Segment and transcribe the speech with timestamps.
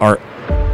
[0.00, 0.18] our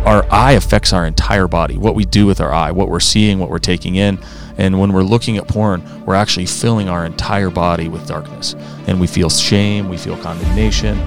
[0.04, 1.78] our eye affects our entire body.
[1.78, 4.18] What we do with our eye, what we're seeing, what we're taking in,
[4.58, 8.54] and when we're looking at porn, we're actually filling our entire body with darkness.
[8.86, 10.98] And we feel shame, we feel condemnation,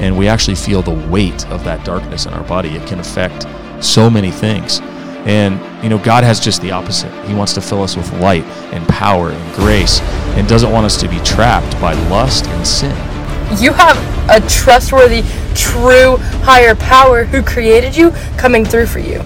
[0.00, 2.70] and we actually feel the weight of that darkness in our body.
[2.70, 3.46] It can affect
[3.84, 4.80] so many things.
[5.26, 7.12] And you know, God has just the opposite.
[7.26, 10.00] He wants to fill us with light and power and grace
[10.36, 13.15] and doesn't want us to be trapped by lust and sin.
[13.54, 13.96] You have
[14.28, 15.22] a trustworthy,
[15.54, 19.20] true, higher power who created you coming through for you.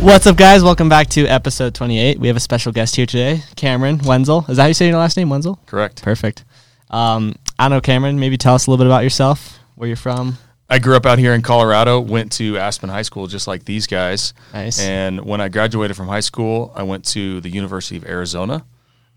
[0.00, 0.64] What's up, guys?
[0.64, 2.18] Welcome back to episode 28.
[2.18, 4.46] We have a special guest here today, Cameron Wenzel.
[4.48, 5.58] Is that how you say your last name, Wenzel?
[5.66, 6.02] Correct.
[6.02, 6.46] Perfect.
[6.88, 8.18] Um, I don't know, Cameron.
[8.18, 10.38] Maybe tell us a little bit about yourself, where you're from.
[10.70, 13.86] I grew up out here in Colorado, went to Aspen High School just like these
[13.86, 14.32] guys.
[14.54, 14.80] Nice.
[14.80, 18.64] And when I graduated from high school, I went to the University of Arizona.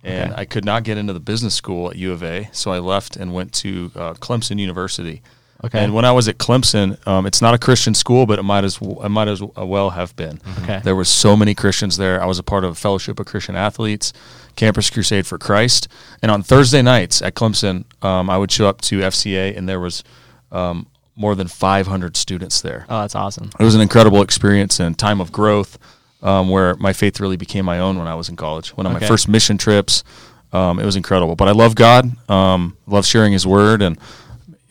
[0.03, 0.41] And Okay.
[0.41, 3.15] I could not get into the business school at U of A, so I left
[3.15, 5.21] and went to uh, Clemson University.
[5.65, 5.81] Okay.
[5.81, 8.65] And when I was at Clemson, um, it's not a Christian school, but it might
[8.65, 10.41] as w- it might as well have been.
[10.63, 10.81] Okay.
[10.83, 12.21] There was so many Christians there.
[12.21, 14.11] I was a part of a Fellowship of Christian Athletes,
[14.57, 15.87] Campus Crusade for Christ,
[16.21, 19.79] and on Thursday nights at Clemson, um, I would show up to FCA, and there
[19.79, 20.03] was
[20.51, 22.85] um, more than 500 students there.
[22.89, 23.49] Oh, that's awesome.
[23.57, 25.77] It was an incredible experience and time of growth,
[26.23, 28.69] um, where my faith really became my own when I was in college.
[28.75, 30.03] One of my first mission trips,
[30.51, 31.35] um, it was incredible.
[31.35, 33.99] But I love God, um, love sharing His Word, and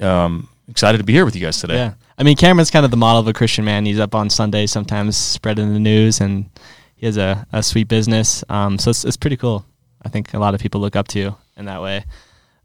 [0.01, 1.77] um, excited to be here with you guys today.
[1.77, 1.95] Yeah.
[2.19, 3.85] I mean, Cameron's kind of the model of a Christian man.
[3.85, 6.49] He's up on Sundays, sometimes spreading the news, and
[6.97, 8.45] he has a, a sweet business.
[8.49, 9.65] Um, so it's, it's pretty cool.
[10.03, 12.05] I think a lot of people look up to you in that way.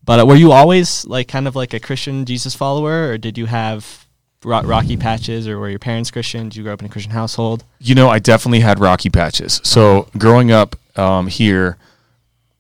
[0.04, 3.38] But uh, were you always like kind of like a Christian Jesus follower, or did
[3.38, 4.07] you have
[4.44, 6.50] rocky patches, or were your parents Christian?
[6.50, 7.64] Did you grow up in a Christian household?
[7.80, 9.62] You know, I definitely had rocky patches.
[9.64, 11.78] So growing up um, here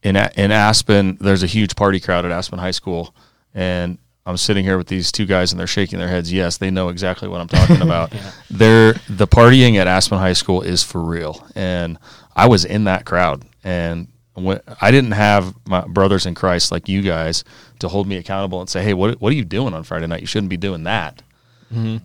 [0.03, 3.13] in in Aspen, there's a huge party crowd at Aspen High School,
[3.53, 6.31] and I'm sitting here with these two guys, and they're shaking their heads.
[6.31, 8.13] Yes, they know exactly what I'm talking about.
[8.49, 11.97] They're the partying at Aspen High School is for real, and
[12.35, 16.87] I was in that crowd, and when, I didn't have my brothers in Christ like
[16.87, 17.43] you guys
[17.79, 20.21] to hold me accountable and say, "Hey, what what are you doing on Friday night?
[20.21, 21.21] You shouldn't be doing that."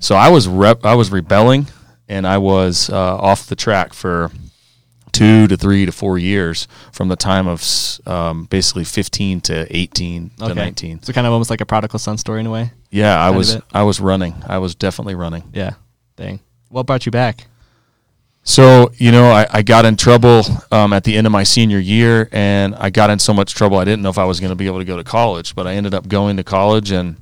[0.01, 1.69] So I was rep- I was rebelling,
[2.09, 4.31] and I was uh, off the track for
[5.13, 7.63] two to three to four years from the time of
[8.07, 11.03] um, basically 15 to 18 to 19.
[11.03, 12.73] So kind of almost like a prodigal son story in a way.
[12.91, 13.59] Yeah, I was.
[13.73, 14.35] I was running.
[14.47, 15.45] I was definitely running.
[15.53, 15.75] Yeah.
[16.17, 16.41] Dang.
[16.69, 17.47] What brought you back?
[18.45, 20.43] So you know, I, I got in trouble
[20.73, 23.79] um, at the end of my senior year, and I got in so much trouble
[23.79, 25.55] I didn't know if I was going to be able to go to college.
[25.55, 27.17] But I ended up going to college, and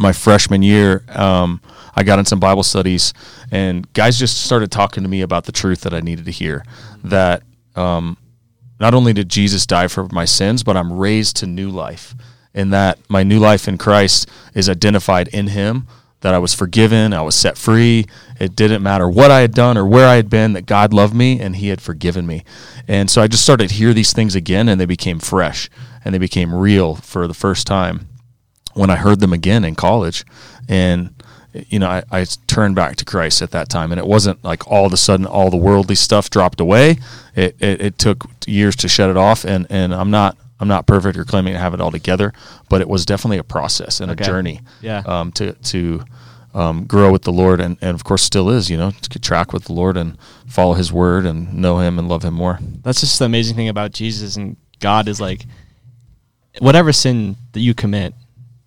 [0.00, 1.60] my freshman year, um,
[1.94, 3.12] I got in some Bible studies,
[3.52, 6.64] and guys just started talking to me about the truth that I needed to hear.
[7.04, 7.42] That
[7.76, 8.16] um,
[8.80, 12.14] not only did Jesus die for my sins, but I'm raised to new life,
[12.54, 15.86] and that my new life in Christ is identified in Him.
[16.22, 18.06] That I was forgiven, I was set free.
[18.38, 21.14] It didn't matter what I had done or where I had been, that God loved
[21.14, 22.44] me and He had forgiven me.
[22.86, 25.70] And so I just started to hear these things again, and they became fresh
[26.04, 28.09] and they became real for the first time
[28.80, 30.24] when I heard them again in college.
[30.68, 31.10] And,
[31.68, 33.92] you know, I, I turned back to Christ at that time.
[33.92, 36.98] And it wasn't like all of a sudden all the worldly stuff dropped away.
[37.34, 39.44] It, it, it took years to shut it off.
[39.44, 40.36] And, and I'm not.
[40.62, 42.34] I'm not perfect or claiming to have it all together,
[42.68, 44.22] but it was definitely a process and Okay.
[44.22, 45.02] a journey Yeah.
[45.06, 46.04] um, to to
[46.52, 49.54] um, grow with the Lord, and, and of course still is, you know, to track
[49.54, 52.58] with the Lord and follow His word and know Him and love Him more.
[52.82, 55.46] That's just the amazing thing about Jesus and God is like
[56.58, 58.12] whatever sin that you commit,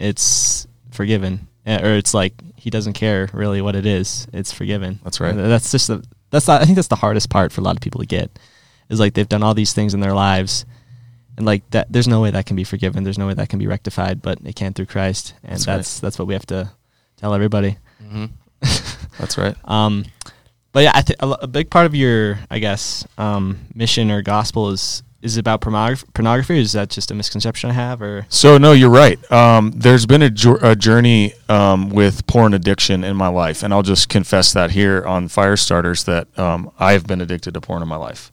[0.03, 1.47] it's forgiven.
[1.65, 4.27] Eh, Or it's like he doesn't care really what it is.
[4.33, 4.99] It's forgiven.
[5.03, 5.31] That's right.
[5.33, 7.81] And That's just the that's I think that's the hardest part for a lot of
[7.81, 8.37] people to get.
[8.89, 10.65] Is like they've done all these things in their lives
[11.37, 13.03] and like that there's no way that can be forgiven.
[13.03, 15.33] There's no way that can be rectified, but it can through Christ.
[15.43, 16.01] And That's that's right.
[16.01, 16.71] that's, what we have to
[17.17, 17.77] tell everybody.
[19.19, 19.55] That's right.
[19.65, 20.05] Um,
[20.71, 24.21] but yeah, I think a, a big part of your, I guess, um, mission or
[24.21, 26.05] gospel is is it about pornography.
[26.13, 28.01] Pornography, or is that just a misconception I have?
[28.01, 29.19] Or So no, you're right.
[29.31, 33.83] Um, there's been a, a journey um, with porn addiction in my life, and I'll
[33.83, 37.87] just confess that here on Fire Starters that um, I've been addicted to porn in
[37.87, 38.31] my life.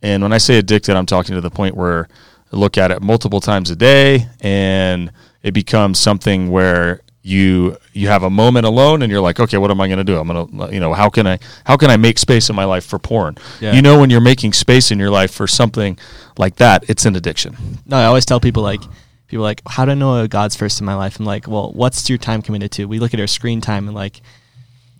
[0.00, 2.08] And when I say addicted, I'm talking to the point where
[2.52, 5.10] I look at it multiple times a day, and
[5.42, 9.70] it becomes something where you you have a moment alone, and you're like, okay, what
[9.70, 10.18] am I going to do?
[10.18, 12.64] I'm going to, you know, how can I how can I make space in my
[12.64, 13.36] life for porn?
[13.60, 13.74] Yeah.
[13.74, 15.98] You know, when you're making space in your life for something
[16.38, 17.56] like that, it's an addiction.
[17.86, 18.80] no, I always tell people like
[19.28, 21.18] people like, how do I know God's first in my life?
[21.18, 22.86] I'm like, well, what's your time committed to?
[22.86, 24.22] We look at our screen time and like,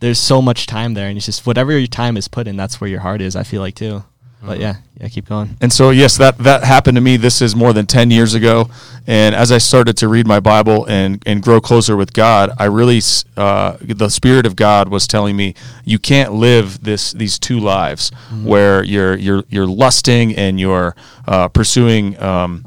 [0.01, 2.81] there's so much time there, and it's just whatever your time is put in, that's
[2.81, 3.35] where your heart is.
[3.35, 4.05] I feel like too.
[4.43, 5.57] But yeah, yeah, keep going.
[5.61, 7.17] And so, yes, that that happened to me.
[7.17, 8.71] This is more than ten years ago.
[9.07, 12.67] And as I started to read my Bible and and grow closer with God, I
[12.67, 13.01] really
[13.37, 15.55] uh, the Spirit of God was telling me
[15.85, 18.11] you can't live this these two lives
[18.45, 20.95] where you're you're you're lusting and you're
[21.27, 22.65] uh, pursuing um,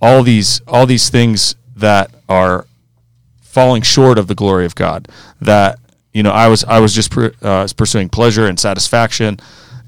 [0.00, 2.66] all these all these things that are
[3.40, 5.08] falling short of the glory of God.
[5.40, 5.80] That
[6.12, 9.38] you know, I was I was just pr- uh, pursuing pleasure and satisfaction,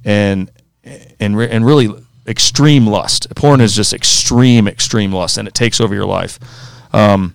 [0.05, 0.51] and
[0.85, 1.89] and re- and really
[2.27, 3.35] extreme lust.
[3.35, 6.39] Porn is just extreme extreme lust, and it takes over your life.
[6.93, 7.35] Um,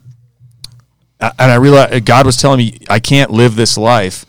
[1.19, 4.25] and I realized God was telling me I can't live this life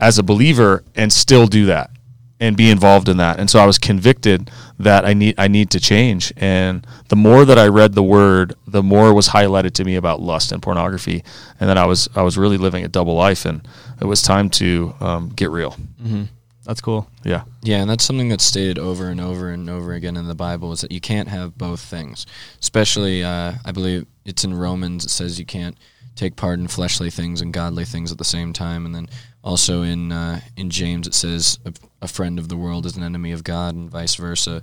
[0.00, 1.90] as a believer and still do that
[2.38, 3.38] and be involved in that.
[3.40, 6.32] And so I was convicted that I need I need to change.
[6.36, 10.20] And the more that I read the word, the more was highlighted to me about
[10.20, 11.24] lust and pornography,
[11.58, 13.66] and that I was I was really living a double life, and
[14.00, 15.72] it was time to um, get real.
[16.02, 16.24] Mm-hmm.
[16.66, 17.08] That's cool.
[17.24, 17.44] Yeah.
[17.62, 20.72] Yeah, and that's something that's stated over and over and over again in the Bible
[20.72, 22.26] is that you can't have both things.
[22.60, 25.04] Especially, uh, I believe it's in Romans.
[25.04, 25.78] It says you can't
[26.16, 28.84] take part in fleshly things and godly things at the same time.
[28.84, 29.08] And then
[29.44, 31.72] also in uh, in James it says a,
[32.02, 34.62] a friend of the world is an enemy of God, and vice versa.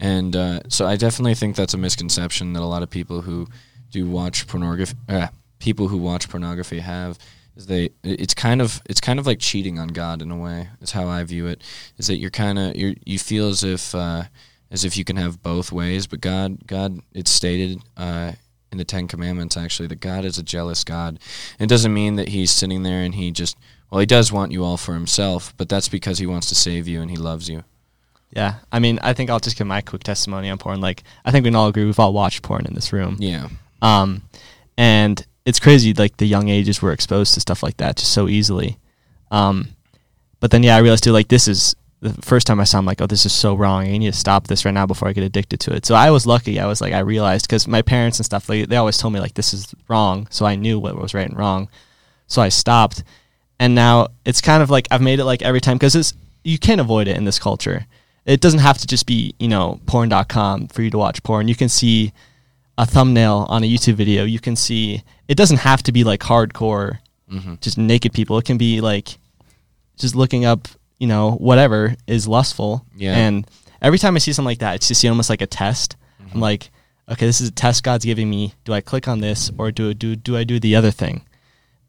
[0.00, 3.46] And uh, so I definitely think that's a misconception that a lot of people who
[3.92, 5.28] do watch pornography, uh,
[5.58, 7.18] people who watch pornography have
[7.56, 10.68] is they it's kind of it's kind of like cheating on God in a way.
[10.80, 11.62] Is how I view it.
[11.98, 14.24] Is that you're kind of you you feel as if uh,
[14.70, 18.32] as if you can have both ways, but God God it's stated uh,
[18.70, 21.18] in the Ten Commandments actually that God is a jealous God.
[21.58, 23.56] It doesn't mean that He's sitting there and He just
[23.90, 26.86] well He does want you all for Himself, but that's because He wants to save
[26.86, 27.64] you and He loves you.
[28.30, 30.80] Yeah, I mean, I think I'll just give my quick testimony on porn.
[30.80, 33.16] Like, I think we can all agree we've all watched porn in this room.
[33.18, 33.48] Yeah.
[33.80, 34.22] Um,
[34.76, 38.28] and it's crazy, like the young ages we're exposed to stuff like that just so
[38.28, 38.78] easily.
[39.30, 39.68] Um,
[40.40, 42.84] but then yeah, I realized too, like this is the first time I saw, I'm
[42.84, 43.84] like, oh, this is so wrong.
[43.84, 45.86] I need to stop this right now before I get addicted to it.
[45.86, 46.60] So I was lucky.
[46.60, 49.20] I was like, I realized because my parents and stuff, like, they always told me
[49.20, 51.68] like this is wrong, so I knew what was right and wrong.
[52.26, 53.04] So I stopped,
[53.60, 56.58] and now it's kind of like I've made it like every time because it's you
[56.58, 57.86] can't avoid it in this culture.
[58.24, 61.46] It doesn't have to just be you know porn.com for you to watch porn.
[61.46, 62.12] You can see
[62.78, 64.24] a thumbnail on a YouTube video.
[64.24, 66.98] You can see it doesn't have to be like hardcore,
[67.30, 67.54] Mm-hmm.
[67.60, 68.38] just naked people.
[68.38, 69.18] It can be like
[69.98, 70.68] just looking up,
[71.00, 72.86] you know, whatever is lustful.
[72.94, 73.16] Yeah.
[73.16, 73.44] And
[73.82, 75.96] every time I see something like that, it's just almost like a test.
[76.22, 76.34] Mm-hmm.
[76.34, 76.70] I'm like,
[77.08, 78.54] okay, this is a test God's giving me.
[78.64, 81.22] Do I click on this or do do do I do the other thing?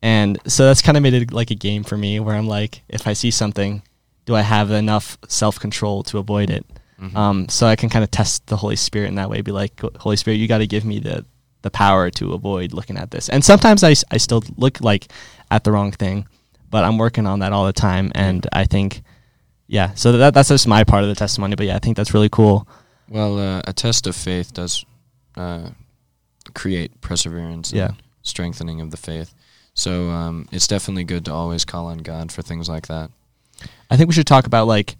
[0.01, 2.81] And so that's kind of made it like a game for me where I'm like,
[2.89, 3.83] if I see something,
[4.25, 6.65] do I have enough self control to avoid it?
[7.01, 7.15] Mm-hmm.
[7.15, 9.41] Um, so I can kind of test the Holy Spirit in that way.
[9.41, 11.25] Be like, Holy Spirit, you got to give me the
[11.63, 13.29] the power to avoid looking at this.
[13.29, 15.07] And sometimes I, I still look like
[15.51, 16.27] at the wrong thing,
[16.69, 18.11] but I'm working on that all the time.
[18.15, 19.01] And I think,
[19.67, 19.93] yeah.
[19.95, 21.55] So that that's just my part of the testimony.
[21.55, 22.67] But yeah, I think that's really cool.
[23.09, 24.85] Well, uh, a test of faith does
[25.35, 25.69] uh,
[26.53, 27.87] create perseverance Yeah.
[27.87, 29.33] and strengthening of the faith.
[29.73, 33.11] So um, it's definitely good to always call on God for things like that.
[33.91, 34.95] I think we should talk about like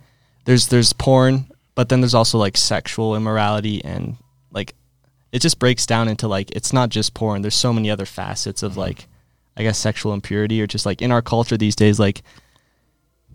[0.45, 1.47] there's there's porn,
[1.77, 4.17] but then there's also like sexual immorality and
[4.51, 4.73] like
[5.31, 7.43] it just breaks down into like it's not just porn.
[7.43, 9.05] There's so many other facets of like
[9.55, 12.23] I guess sexual impurity or just like in our culture these days like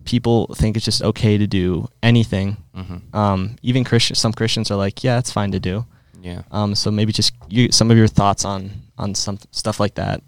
[0.04, 2.56] people think it's just okay to do anything.
[2.74, 5.86] hmm Um, even Christian some Christians are like, yeah, it's fine to do.
[6.20, 6.42] Yeah.
[6.50, 10.20] Um, so maybe just you some of your thoughts on on some stuff like that.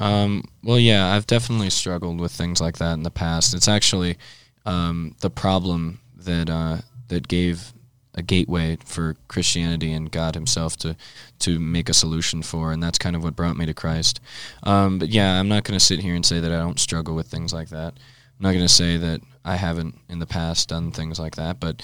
[0.00, 3.54] Um, well, yeah, I've definitely struggled with things like that in the past.
[3.54, 4.18] It's actually
[4.66, 6.78] um, the problem that uh,
[7.08, 7.72] that gave
[8.14, 10.96] a gateway for Christianity and God Himself to
[11.40, 14.20] to make a solution for, and that's kind of what brought me to Christ.
[14.62, 17.14] Um, but yeah, I'm not going to sit here and say that I don't struggle
[17.14, 17.94] with things like that.
[17.94, 21.60] I'm not going to say that I haven't in the past done things like that,
[21.60, 21.82] but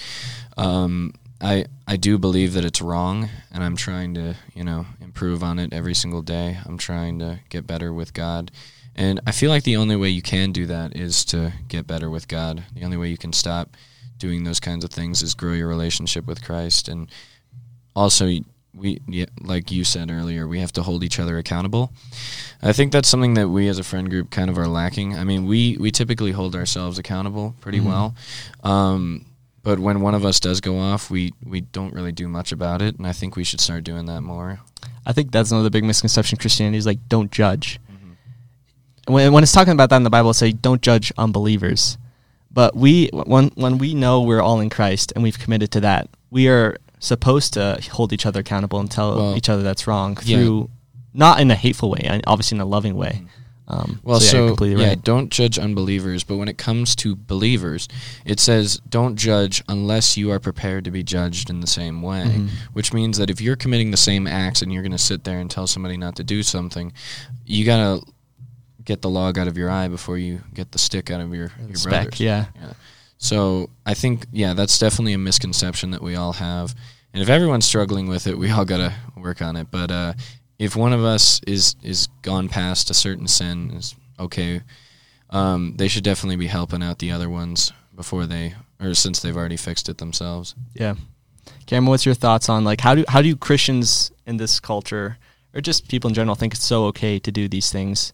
[0.57, 5.43] um, I I do believe that it's wrong, and I'm trying to you know improve
[5.43, 6.59] on it every single day.
[6.67, 8.51] I'm trying to get better with God,
[8.97, 12.11] and I feel like the only way you can do that is to get better
[12.11, 12.65] with God.
[12.75, 13.77] The only way you can stop
[14.19, 17.09] doing those kinds of things is grow your relationship with Christ, and
[17.95, 18.31] also
[18.77, 21.93] we yeah, like you said earlier, we have to hold each other accountable.
[22.63, 25.17] I think that's something that we as a friend group kind of are lacking.
[25.17, 27.85] I mean, we we typically hold ourselves accountable pretty Mhm.
[27.85, 28.15] well.
[28.65, 29.27] Um,
[29.63, 32.83] but when one of us does go off, we, we don't really do much about
[32.83, 34.61] it, and I think we should start doing that more.
[35.07, 36.37] I think that's another big misconception.
[36.39, 37.79] Christianity is like don't judge.
[39.07, 41.97] when when it's talking about that in the Bible, say don't judge unbelievers.
[42.55, 46.09] But we when when we know we're all in Christ and we've committed to that,
[46.31, 50.17] we are supposed to hold each other accountable and tell Well, each other that's wrong
[50.23, 50.37] yeah.
[50.39, 50.71] through
[51.13, 53.23] not in a hateful way, obviously in a loving way.
[53.67, 55.03] Um, Well, yeah, so, completely yeah, right.
[55.03, 56.23] don't judge unbelievers.
[56.23, 57.89] But when it comes to believers,
[58.25, 62.25] it says don't judge unless you are prepared to be judged in the same way.
[62.25, 62.49] Mhm.
[62.73, 65.41] Which means that if you're committing the same acts and you're going to sit there
[65.41, 66.93] and tell somebody not to do something,
[67.47, 68.03] you gotta
[68.85, 71.53] get the log out of your eye before you get the stick out of your
[71.61, 72.21] your brother's.
[72.21, 72.47] yeah.
[73.19, 76.75] So I think yeah, that's definitely a misconception that we all have.
[77.13, 79.71] And if everyone's struggling with it, we all gotta work on it.
[79.71, 80.15] But uh,
[80.59, 84.61] if one of us is is gone past a certain sin, is okay,
[85.31, 89.37] um, they should definitely be helping out the other ones before they or since they've
[89.37, 90.55] already fixed it themselves.
[90.75, 90.95] Yeah.
[91.67, 95.19] Cameron, what's your thoughts on like how do how do Christians in this culture
[95.55, 98.13] or just people in general think it's so okay to do these things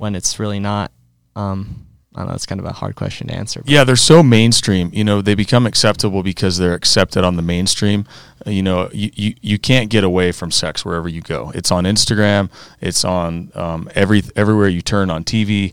[0.00, 0.90] when it's really not?
[1.36, 2.34] Um, I don't know.
[2.34, 3.60] It's kind of a hard question to answer.
[3.60, 4.90] but- Yeah, they're so mainstream.
[4.92, 8.04] You know, they become acceptable because they're accepted on the mainstream.
[8.46, 11.52] Uh, you know, you, you, you can't get away from sex wherever you go.
[11.54, 12.50] It's on Instagram.
[12.80, 15.72] It's on um, every everywhere you turn on TV,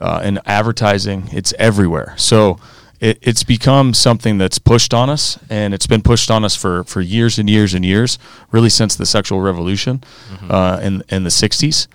[0.00, 1.28] uh, and advertising.
[1.32, 2.12] It's everywhere.
[2.18, 2.58] So
[3.00, 6.84] it, it's become something that's pushed on us, and it's been pushed on us for,
[6.84, 8.18] for years and years and years,
[8.52, 10.02] really since the sexual revolution
[10.50, 11.86] uh, in in the '60s.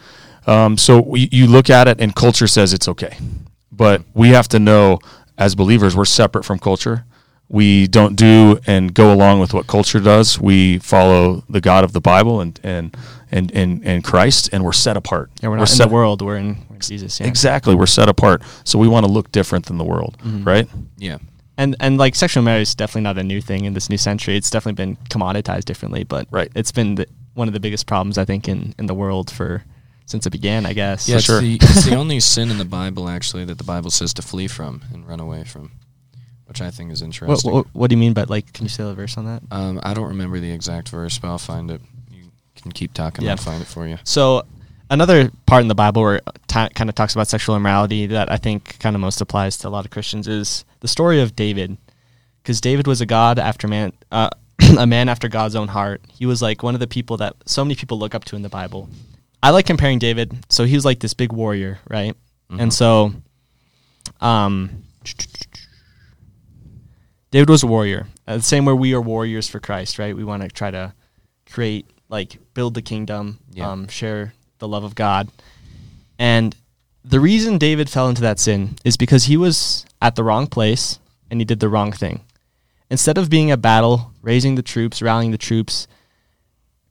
[0.47, 3.17] Um, so we, you look at it, and culture says it's okay,
[3.71, 4.99] but we have to know
[5.37, 7.05] as believers we're separate from culture.
[7.47, 10.39] We don't do and go along with what culture does.
[10.39, 12.95] We follow the God of the Bible and and
[13.31, 15.29] and and, and Christ, and we're set apart.
[15.41, 16.21] Yeah, we're We're in set- the world.
[16.23, 17.19] We're in, we're in Jesus.
[17.19, 17.27] Yeah.
[17.27, 18.41] Exactly, we're set apart.
[18.63, 20.67] So we want to look different than the world, right?
[20.97, 21.17] Yeah.
[21.57, 24.35] and and like sexual marriage is definitely not a new thing in this new century.
[24.37, 26.51] It's definitely been commoditized differently, but Right.
[26.55, 29.63] it's been the, one of the biggest problems I think in in the world for
[30.05, 30.65] since it began.
[30.65, 31.07] I guess.
[31.07, 31.41] Yeah, it's, sure.
[31.41, 34.47] the, it's the only sin in the Bible actually that the Bible says to flee
[34.47, 35.71] from and run away from,
[36.45, 37.51] which I think is interesting.
[37.51, 38.53] what what do you mean by like?
[38.53, 39.43] Can you say the verse on that?
[39.51, 41.81] Um, I don't remember the exact verse, but I'll find it.
[42.11, 43.25] You can keep talking.
[43.25, 43.31] Yeah.
[43.31, 43.97] I'll find it for you.
[44.03, 44.45] So
[44.89, 48.31] another part in the Bible where it ta kind of talks about sexual immorality that
[48.31, 51.35] I think kind of most applies to a lot of Christians is the story of
[51.35, 51.77] David,
[52.41, 54.29] because David was a God after man, uh,
[54.77, 56.01] a man after God's own heart.
[56.09, 58.41] He was like one of the people that so many people look up to in
[58.41, 58.89] the Bible.
[59.45, 60.35] I like comparing David.
[60.49, 62.15] So he was like this big warrior, right?
[62.49, 63.13] And so,
[64.19, 64.83] um,
[67.29, 68.07] David was a warrior.
[68.27, 70.15] Uh, the same way we are warriors for Christ, right?
[70.15, 70.93] We want to try to
[71.51, 73.71] create, like, build the kingdom, Yeah.
[73.71, 75.29] um, share the love of God.
[76.17, 76.55] And
[77.03, 80.97] the reason David fell into that sin is because he was at the wrong place
[81.29, 82.21] and he did the wrong thing.
[82.89, 85.87] Instead of being at battle, raising the troops, rallying the troops,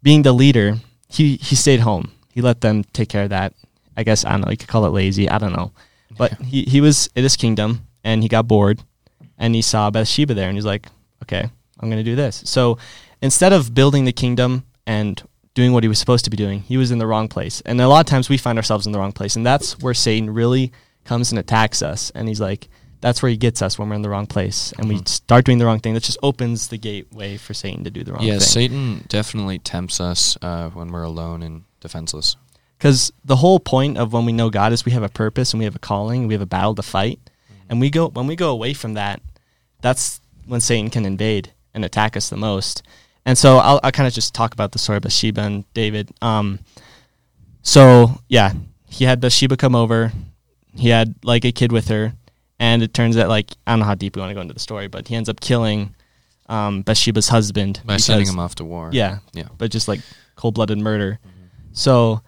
[0.05, 2.13] being the leader, he, he stayed home.
[2.35, 3.55] He let them take care of that.
[3.97, 5.31] I guess, I don't know, you could call it lazy.
[5.31, 5.71] I don't know.
[6.19, 8.83] But he, he was in his kingdom and he got bored
[9.39, 10.87] and he saw Bathsheba there and he's like,
[11.23, 11.49] okay,
[11.79, 12.43] I'm going to do this.
[12.45, 12.77] So
[13.23, 15.23] instead of building the kingdom and
[15.55, 17.63] doing what he was supposed to be doing, he was in the wrong place.
[17.65, 19.37] And a lot of times we find ourselves in the wrong place.
[19.37, 20.73] And that's where Satan really
[21.05, 22.11] comes and attacks us.
[22.17, 22.69] And he's like,
[23.05, 25.07] that's where he gets us when we're in the wrong place and we Mhm.
[25.09, 25.93] start doing the wrong thing.
[25.93, 28.41] That just opens the gateway for Satan to do the wrong yeah, thing.
[28.41, 32.37] Yeah, Satan definitely tempts us uh, when we're alone and defenseless.
[32.79, 35.59] Because the whole point of when we know God is we have a purpose and
[35.59, 37.19] we have a calling and we have a battle to fight.
[37.69, 39.21] And we go when we go away from that,
[39.83, 42.83] that's when Satan can invade and attack us the most.
[43.27, 46.11] And so I'll, I'll kind of just talk about the story of Bathsheba and David.
[46.23, 46.61] Um,
[47.63, 48.53] so yeah,
[48.89, 50.13] he had Bathsheba come over.
[50.75, 52.15] He had like a kid with her,
[52.65, 54.55] and it turns out like I don't know how deep we want to go into
[54.55, 55.95] the story, but he ends up killing
[56.49, 58.91] um, Bathsheba's husband By sending him off to war.
[58.93, 59.49] Yeah, Yeah.
[59.59, 60.01] but just like
[60.37, 61.19] cold blooded murder.
[61.73, 62.21] So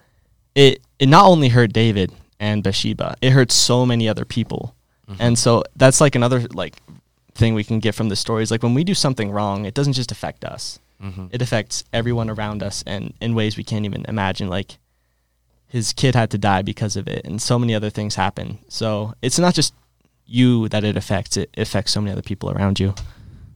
[0.55, 4.63] it it not only hurt David and Bathsheba, it hurt so many other people.
[5.09, 5.17] Mhm.
[5.25, 6.75] And so that's like another like
[7.35, 8.51] thing we can get from the stories.
[8.51, 10.79] Like when we do something wrong, it doesn't just affect us.
[11.03, 11.29] Mhm.
[11.33, 14.49] It affects everyone around us and in ways we can't even imagine.
[14.59, 14.79] Like
[15.69, 18.59] his kid had to die because of it and so many other things happen.
[18.69, 19.75] So it's not just
[20.27, 22.95] you that it affects, it affects so many other people around you.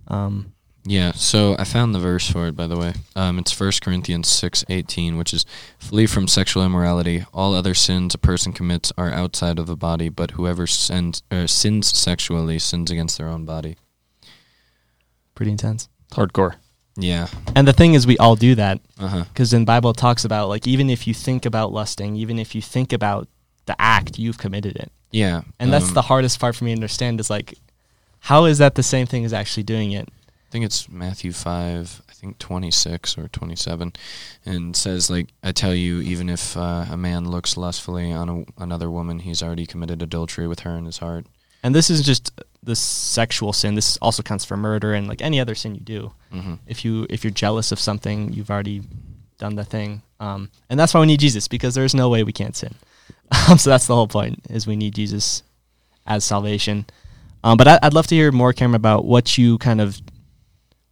[0.09, 0.53] Um,
[0.85, 2.95] Yeah, so I found the verse for it by the way.
[3.15, 5.45] Um, it's First Corinthians six eighteen, which is
[5.79, 7.25] flee from sexual immorality.
[7.35, 11.47] All other sins a person commits are outside of the body, but whoever sins er,
[11.47, 13.77] sins sexually sins against their own body.
[15.35, 15.89] pretty intense.
[16.13, 16.55] Hardcore.
[16.97, 17.29] Yeah.
[17.55, 18.81] And the thing is, we all do that.
[18.99, 19.25] Uh huh.
[19.29, 22.39] because in the Bible it talks about like even if you think about lusting, even
[22.39, 23.29] if you think about
[23.71, 25.43] the act, you've committed it, Yeah.
[25.59, 27.21] and that's um, the hardest part for me to understand.
[27.21, 27.55] Is like,
[28.21, 30.09] how is that the same thing as actually doing it?
[30.09, 33.93] I think it's Matthew 5, I think 26 or 27,
[34.45, 38.63] and says, like, I tell you, even if uh, a man looks lustfully on a,
[38.63, 41.27] another woman, he's already committed adultery with her in his heart.
[41.63, 42.33] And this is just
[42.65, 43.77] the sexual sin.
[43.77, 46.13] This also counts for murder and like any other sin you do.
[46.33, 46.55] Mm-hmm.
[46.67, 48.83] If you if you're jealous of something, you've already
[49.39, 50.03] done the thing.
[50.19, 52.75] Um, and that's why we need Jesus because there's no way we can't sin.
[53.49, 55.43] Um, so that's the whole point is we need Jesus
[56.07, 56.87] as salvation.
[57.43, 60.01] Um, but I, I'd love to hear more, Cameron, about what you kind of,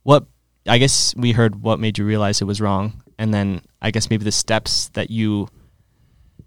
[0.02, 0.26] what
[0.66, 4.10] I guess we heard what made you realize it was wrong, and then I guess
[4.10, 5.48] maybe the steps that you,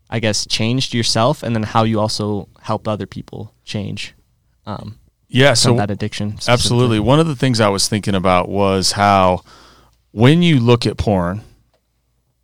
[0.10, 4.14] I guess, changed yourself, and then how you also helped other people change.
[4.66, 6.38] Um, Yeah, so that addiction.
[6.48, 7.00] Absolutely.
[7.00, 9.44] One of the things I was thinking about was how
[10.12, 11.42] when you look at porn,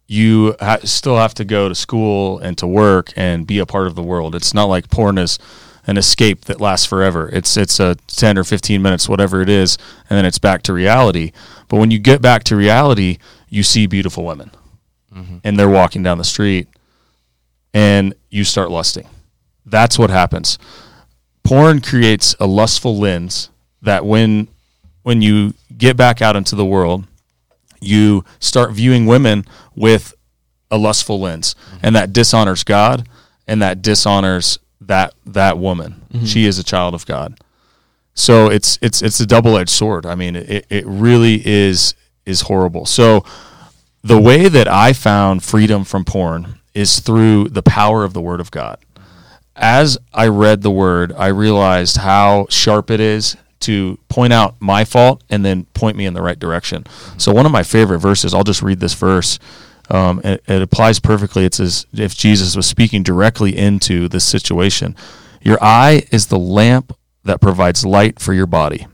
[0.08, 3.88] you ha- still have to go to school and to work and be a part
[3.88, 4.36] of the world.
[4.36, 5.38] It's not like porn is
[5.86, 7.30] an escape that lasts forever.
[7.32, 9.78] It's it's a 10 or 15 minutes whatever it is
[10.10, 11.32] and then it's back to reality.
[11.68, 13.18] But when you get back to reality,
[13.50, 14.52] you see beautiful women.
[15.14, 15.38] Mm-hmm.
[15.44, 16.68] And they're walking down the street
[17.74, 19.08] and you start lusting.
[19.66, 20.58] That's what happens
[21.48, 23.50] porn creates a lustful lens
[23.82, 24.50] that when
[25.04, 27.06] when you get back out into the world
[27.82, 30.14] you start viewing women with
[30.70, 31.78] a lustful lens mm-hmm.
[31.84, 33.08] and that dishonors god
[33.48, 36.02] and that dishonors that that woman.
[36.14, 36.26] Mm-hmm.
[36.26, 37.40] She is a child of god.
[38.14, 40.06] So it's it's it's a double-edged sword.
[40.06, 41.94] I mean it, it really is
[42.26, 42.86] is horrible.
[42.86, 43.24] So
[44.04, 48.40] the way that i found freedom from porn is through the power of the word
[48.40, 48.80] of god.
[49.56, 54.86] As I read the word, I realized how sharp it is to point out my
[54.86, 56.86] fault and then point me in the right direction.
[57.18, 59.40] So one of my favorite verses, I'll just read this verse.
[59.90, 61.46] Um, it, it applies perfectly.
[61.46, 64.96] It's as if Jesus was speaking directly into this situation.
[65.42, 68.88] Your eye is the lamp that provides light for your body.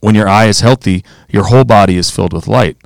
[0.00, 2.76] When your eye is healthy, your whole body is filled with light.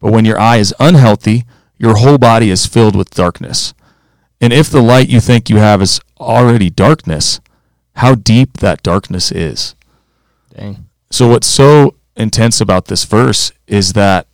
[0.00, 1.44] But when your eye is unhealthy,
[1.78, 3.74] your whole body is filled with darkness.
[4.40, 7.40] And if the light you think you have is already darkness,
[7.96, 9.74] how deep that darkness is.
[10.56, 10.86] Dang.
[11.10, 14.26] So what's so intense about this verse is that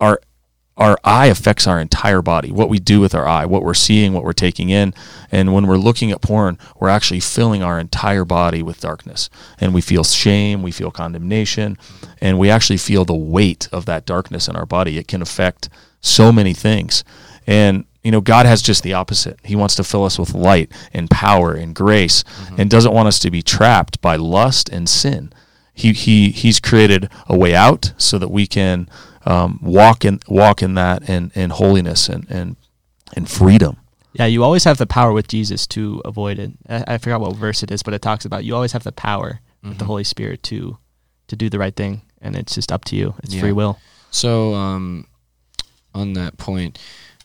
[0.00, 0.20] our
[0.76, 2.50] our eye affects our entire body.
[2.50, 4.94] What we do with our eye, what we're seeing, what we're taking in,
[5.30, 9.28] and when we're looking at porn, we're actually filling our entire body with darkness.
[9.60, 11.76] And we feel shame, we feel condemnation,
[12.22, 14.96] and we actually feel the weight of that darkness in our body.
[14.96, 15.68] It can affect
[16.00, 17.04] so many things.
[17.46, 19.38] And you know, God has just the opposite.
[19.44, 22.24] He wants to fill us with light and power and grace
[22.58, 25.32] and doesn't want us to be trapped by lust and sin.
[25.74, 28.88] He, he he's created a way out so that we can
[29.24, 32.56] um, walk in walk in that and, and holiness and, and
[33.14, 33.76] and freedom.
[34.14, 36.52] Yeah, you always have the power with Jesus to avoid it.
[36.68, 38.92] I, I forgot what verse it is, but it talks about you always have the
[38.92, 40.76] power with the Holy Spirit to
[41.28, 43.14] to do the right thing, and it's just up to you.
[43.22, 43.40] It's Yeah.
[43.40, 43.78] free will.
[44.10, 45.06] So, um,
[45.94, 46.78] on that point,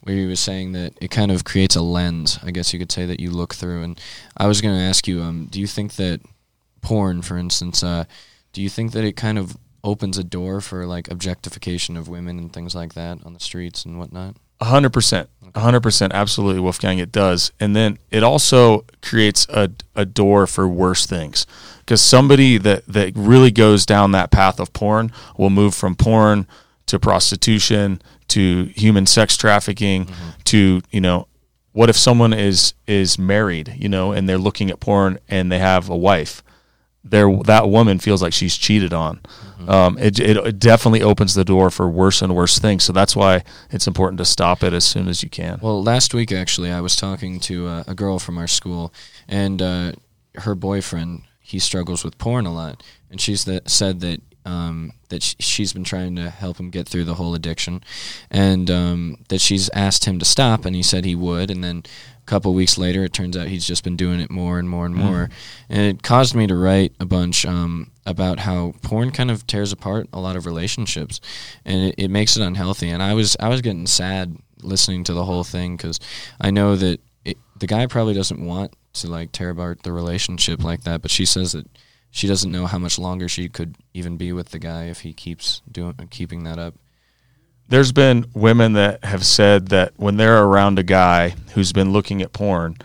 [0.07, 2.93] where you were saying that it kind of creates a lens, I guess you could
[2.93, 3.83] say that you look through.
[3.83, 3.99] And
[4.37, 6.21] I was going to ask you, um, do you think that
[6.79, 8.05] porn, for instance, uh,
[8.53, 12.39] do you think that it kind of opens a door for like objectification of women
[12.39, 14.37] and things like that on the streets and whatnot?
[14.61, 16.99] A hundred percent, a hundred percent, absolutely, Wolfgang.
[16.99, 21.45] It does, and then it also creates a, a door for worse things
[21.79, 26.47] because somebody that that really goes down that path of porn will move from porn
[26.87, 30.07] to prostitution to human sex trafficking
[30.43, 31.27] to you know
[31.71, 35.59] what if someone is is married you know and they're looking at porn and they
[35.59, 36.43] have a wife
[37.09, 39.19] there that woman feels like she's cheated on.
[39.67, 42.83] Um, it, it it definitely opens the door for worse and worse things.
[42.83, 45.59] So that's why it's important to stop it as soon as you can.
[45.61, 48.93] Well, last week actually, I was talking to uh, a girl from our school,
[49.27, 49.91] and uh,
[50.35, 55.21] her boyfriend he struggles with porn a lot, and she's that said that um, that
[55.21, 57.83] sh- she's been trying to help him get through the whole addiction,
[58.31, 61.83] and um, that she's asked him to stop, and he said he would, and then
[61.85, 64.85] a couple weeks later, it turns out he's just been doing it more and more
[64.85, 65.29] and more,
[65.69, 69.73] and it caused me to write a bunch um, about how porn kind of tears
[69.73, 71.19] apart a lot of relationships,
[71.65, 72.89] and it, it makes it unhealthy.
[72.89, 75.99] And I was I was getting sad listening to the whole thing because
[76.39, 80.63] I know that it, the guy probably doesn't want to like tear apart the relationship
[80.63, 81.67] like that, but she says that
[82.11, 85.13] she doesn't know how much longer she could even be with the guy if he
[85.13, 86.75] keeps doing keeping that up.
[87.69, 92.21] There's been women that have said that when they're around a guy who's been looking
[92.21, 92.77] at porn,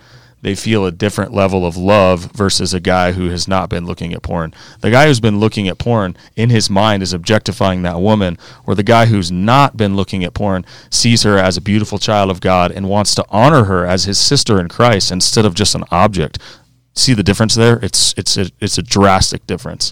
[0.43, 4.13] they feel a different level of love versus a guy who has not been looking
[4.13, 4.53] at porn.
[4.81, 8.75] The guy who's been looking at porn in his mind is objectifying that woman, where
[8.75, 12.41] the guy who's not been looking at porn sees her as a beautiful child of
[12.41, 15.85] God and wants to honor her as his sister in Christ instead of just an
[15.91, 16.39] object.
[16.95, 17.79] See the difference there?
[17.81, 19.91] It's it's a, it's a drastic difference.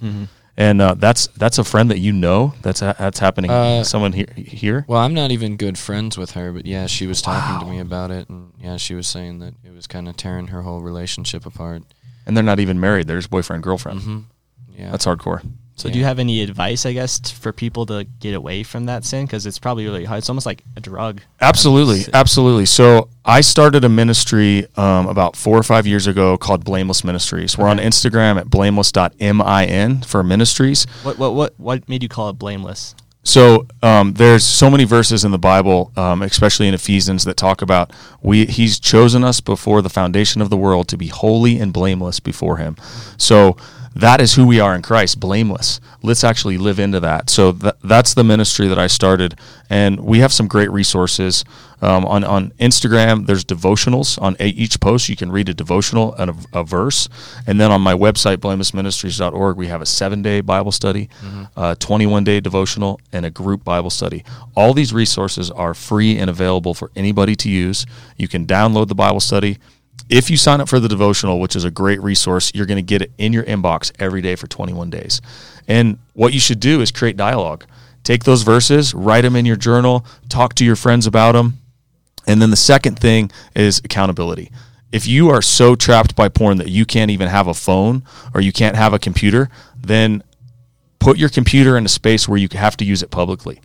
[0.58, 2.54] And uh, that's that's a friend that you know.
[2.62, 3.50] That's ha- that's happening.
[3.50, 4.86] Uh, Someone here here.
[4.88, 7.80] Well, I'm not even good friends with her, but yeah, she was talking to me
[7.80, 10.82] about it, and yeah, she was saying that it was kind of tearing her whole
[10.82, 11.84] relationship apart.
[12.28, 13.08] and they're not even married.
[13.08, 14.02] They're just boyfriend girlfriend.
[14.02, 14.20] hmm
[14.78, 14.92] Yeah.
[14.92, 15.42] That's hardcore.
[15.82, 18.86] So, do you have any advice, I guess, t- for people to get away from
[18.86, 19.26] that sin?
[19.26, 20.20] Because it's probably really hard.
[20.20, 21.22] It's almost like a drug.
[21.40, 22.68] Absolutely, absolutely.
[22.68, 27.58] So I started a ministry um, about four or five years ago called Blameless Ministries.
[27.58, 30.86] We're on Instagram at blameless.min for ministries.
[31.02, 32.94] What what what what made you call it blameless?
[33.24, 37.62] So um, there's so many verses in the Bible, um, especially in Ephesians, that talk
[37.62, 37.92] about
[38.22, 42.20] we He's chosen us before the foundation of the world to be holy and blameless
[42.20, 42.76] before Him.
[43.18, 43.58] So
[43.96, 45.80] that is who we are in Christ, blameless.
[46.02, 47.30] Let's actually live into that.
[47.30, 49.38] So th- that's the ministry that I started,
[49.70, 51.44] and we have some great resources
[51.82, 53.28] um, on on Instagram.
[53.28, 55.10] There's devotionals on a- each post.
[55.10, 57.10] You can read a devotional and a, a verse,
[57.46, 61.10] and then on my website blamelessministries.org, we have a seven day Bible study,
[61.56, 64.24] a 21 day devotional, and a group Bible study.
[64.56, 67.86] All these resources are free and available for anybody to use.
[68.18, 69.58] You can download the Bible study.
[70.12, 72.82] If you sign up for the devotional, which is a great resource, you're going to
[72.82, 75.22] get it in your inbox every day for 21 days.
[75.70, 77.66] And what you should do is create dialogue.
[78.04, 81.60] Take those verses, write them in your journal, talk to your friends about them.
[82.28, 84.52] And then the second thing is accountability.
[84.92, 88.42] If you are so trapped by porn that you can't even have a phone or
[88.42, 90.24] you can't have a computer, then
[91.00, 93.62] put your computer in a space where you have to use it publicly.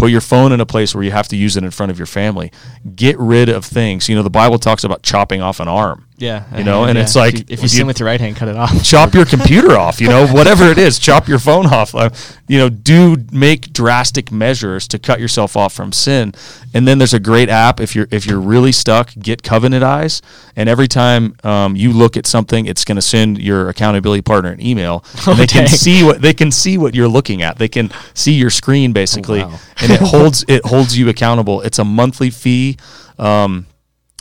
[0.00, 1.98] Put your phone in a place where you have to use it in front of
[1.98, 2.50] your family.
[2.94, 4.08] Get rid of things.
[4.08, 6.08] You know, the Bible talks about chopping off an arm.
[6.20, 8.20] Yeah, You know, and it's like if you, if you you- sin with your right
[8.20, 8.84] hand, cut it off.
[8.84, 11.94] chop your computer off, you know, whatever it is, chop your phone off.
[11.94, 12.10] Uh,
[12.46, 16.34] you know, do make drastic measures to cut yourself off from sin.
[16.74, 20.20] And then there's a great app if you're if you're really stuck, get Covenant Eyes,
[20.56, 24.50] and every time um, you look at something, it's going to send your accountability partner
[24.50, 27.56] an email, and they can see what they can see what you're looking at.
[27.56, 29.58] They can see your screen basically, wow.
[29.80, 31.62] and it holds it holds you accountable.
[31.62, 32.76] It's a monthly fee.
[33.18, 33.66] Um,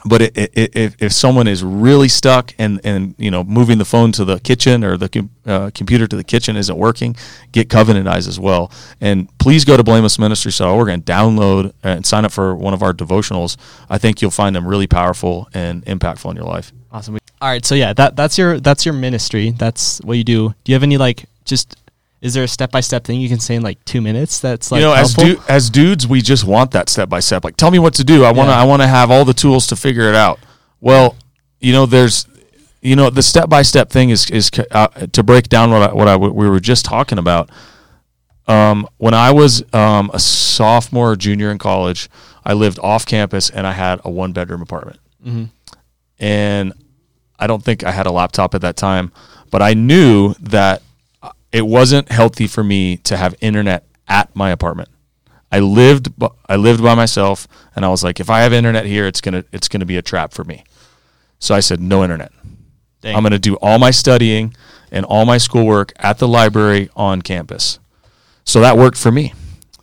[0.06, 3.78] but it, it, it, if, if someone is really stuck and, and you know moving
[3.78, 7.16] the phone to the kitchen or the com- uh, computer to the kitchen isn't working,
[7.52, 8.72] get Covenant Eyes as well.
[9.02, 13.58] And please go to blamelessministry.org and download and sign up for one of our devotionals.
[13.90, 16.72] I think you'll find them really powerful and impactful in your life.
[16.92, 17.18] Awesome.
[17.42, 19.52] All right, so yeah, that that's your that's your ministry.
[19.52, 20.50] That's what you do.
[20.64, 21.76] Do you have any like just
[22.22, 24.40] is there a step by step thing you can say in like two minutes?
[24.40, 27.44] That's like you know, as du- as dudes, we just want that step by step.
[27.44, 28.24] Like, tell me what to do.
[28.24, 28.52] I want to.
[28.52, 28.62] Yeah.
[28.62, 30.40] I want to have all the tools to figure it out.
[30.82, 31.16] Well,
[31.60, 32.26] you know, there's,
[32.82, 35.94] you know, the step by step thing is is uh, to break down what I,
[35.94, 37.50] what I we were just talking about.
[38.48, 42.10] Um, when I was um, a sophomore or junior in college,
[42.44, 45.00] I lived off campus and I had a one bedroom apartment.
[46.20, 46.74] And
[47.38, 49.12] I don't think I had a laptop at that time,
[49.52, 50.82] but I knew that
[51.52, 54.90] it wasn't healthy for me to have internet at my apartment.
[55.52, 56.14] I lived
[56.48, 59.34] I lived by myself and I was like if I have internet here it's going
[59.34, 60.64] to it's going to be a trap for me.
[61.40, 62.32] So I said no internet.
[63.02, 63.16] Dang.
[63.16, 64.54] I'm going to do all my studying
[64.92, 67.80] and all my schoolwork at the library on campus.
[68.44, 69.34] So that worked for me.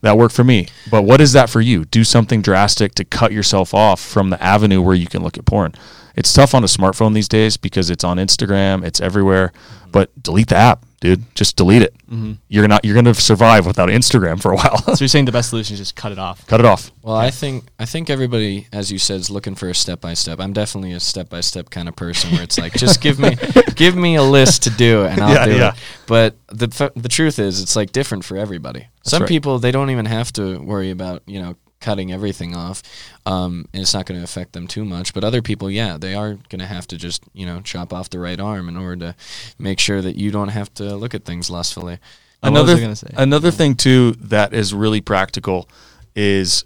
[0.03, 0.69] That worked for me.
[0.91, 1.85] But what is that for you?
[1.85, 5.47] Do something drastic to cut yourself off from the avenue where you can look at
[5.47, 5.73] porn.
[6.15, 9.53] It's tough on a smartphone these days because it's on Instagram, it's everywhere.
[9.91, 11.23] But delete the app, dude.
[11.35, 11.95] Just delete it.
[12.11, 12.33] Mm-hmm.
[12.49, 14.79] You're not you're going to survive without Instagram for a while.
[14.79, 16.47] so you're saying the best solution is just cut it off.
[16.47, 16.91] cut it off.
[17.03, 20.15] Well, I think I think everybody, as you said, is looking for a step by
[20.15, 20.41] step.
[20.41, 23.37] I'm definitely a step by step kind of person where it's like, just give me
[23.75, 25.69] give me a list to do and I'll Yeah, do yeah.
[25.73, 25.75] it.
[26.07, 28.87] But the the truth is, it's like different for everybody.
[29.03, 29.29] Some right.
[29.29, 31.57] people they don't even have to worry about you know
[31.87, 32.83] cutting everything off,
[33.27, 35.15] um, and it's not going to affect them too much.
[35.15, 38.11] But other people, yeah, they are going to have to just you know chop off
[38.11, 39.17] the right arm in order to
[39.57, 41.99] make sure that you don't have to look at things lustfully.
[42.43, 45.69] Another another thing too that is really practical
[46.17, 46.65] is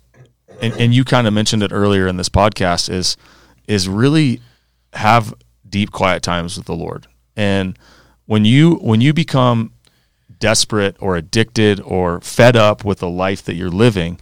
[0.63, 3.19] and, and you kind of mentioned it earlier in this podcast is
[3.69, 4.41] is really
[4.95, 5.35] have
[5.69, 7.07] deep quiet times with the Lord.
[7.37, 7.79] And
[8.25, 9.73] when you when you become
[10.39, 14.19] desperate or addicted or fed up with the life that you're living,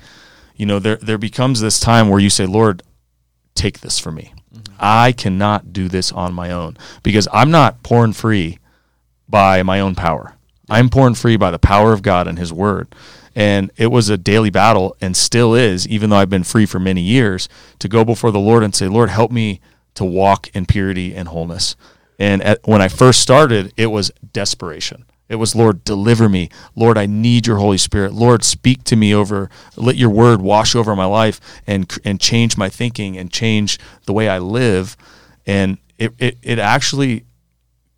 [0.59, 2.83] you know, there there becomes this time where you say, "Lord,
[3.55, 4.33] take this from me.
[4.55, 4.75] Mm-hmm.
[4.79, 8.59] I cannot do this on my own because I'm not porn free
[9.29, 10.35] by my own power.
[10.71, 12.95] I'm porn free by the power of God and His Word.
[13.35, 16.81] And it was a daily battle and still is, even though I've been free for
[16.81, 19.61] many years, to go before the Lord and say, Lord, help me
[19.95, 21.77] to walk in purity and wholeness.
[22.19, 25.05] And at, when I first started, it was desperation.
[25.29, 26.49] It was, Lord, deliver me.
[26.75, 28.13] Lord, I need your Holy Spirit.
[28.13, 32.57] Lord, speak to me over, let your word wash over my life and, and change
[32.57, 34.97] my thinking and change the way I live.
[35.47, 37.25] And it, it, it actually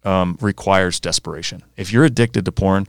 [0.05, 1.63] um, requires desperation.
[1.77, 2.87] If you're addicted to porn,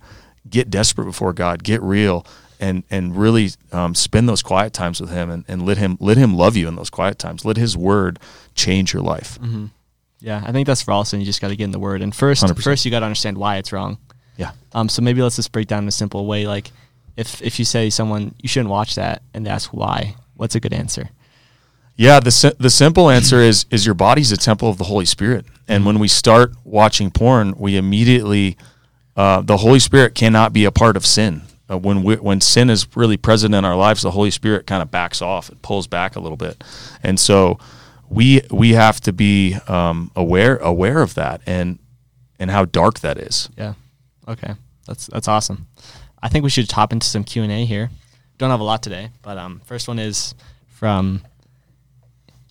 [0.50, 2.26] get desperate before God, get real,
[2.60, 6.18] and and really um, spend those quiet times with Him, and, and let Him let
[6.18, 7.44] Him love you in those quiet times.
[7.44, 8.20] Let His Word
[8.56, 9.40] change your life.
[10.20, 11.20] Yeah, I think that's for all sin.
[11.20, 12.64] You just got to get in the word, and 1st 100%.
[12.64, 13.98] first you got to understand why it's wrong.
[14.38, 14.52] Yeah.
[14.74, 16.48] Um, so maybe let's just break down in a simple way.
[16.48, 16.72] Like,
[17.18, 20.74] if if you say someone you shouldn't watch that and ask why, what's a good
[20.74, 21.10] answer?
[21.96, 25.06] Yeah, the si- the simple answer is is your body's a temple of the Holy
[25.06, 28.58] Spirit, and when we start watching porn, we immediately
[29.16, 31.44] uh, the Holy Spirit cannot be a part of sin.
[31.70, 34.82] Uh, when we, when sin is really present in our lives, the Holy Spirit kind
[34.82, 36.64] of backs off, it pulls back a little bit,
[37.04, 37.60] and so
[38.10, 41.78] we we have to be um, aware aware of that and
[42.40, 43.50] and how dark that is.
[43.58, 43.74] Yeah.
[44.28, 44.54] Okay.
[44.88, 45.68] That's that's awesome.
[46.22, 47.90] I think we should hop into some Q and A here.
[48.38, 50.34] Don't have a lot today, but um, first one is
[50.68, 51.22] from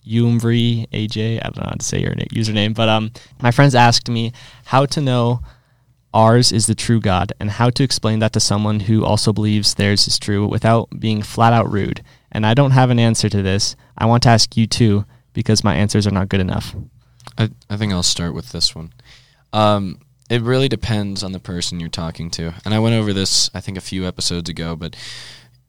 [0.07, 1.39] Umvri AJ.
[1.39, 4.31] I don't know how to say your na- username, but um, my friends asked me
[4.65, 5.41] how to know
[6.13, 9.75] ours is the true God and how to explain that to someone who also believes
[9.75, 12.03] theirs is true without being flat out rude.
[12.31, 13.75] And I don't have an answer to this.
[13.97, 16.75] I want to ask you too because my answers are not good enough.
[17.37, 18.93] I, I think I'll start with this one.
[19.53, 19.99] Um,
[20.31, 23.59] it really depends on the person you're talking to, and I went over this I
[23.59, 24.95] think a few episodes ago, but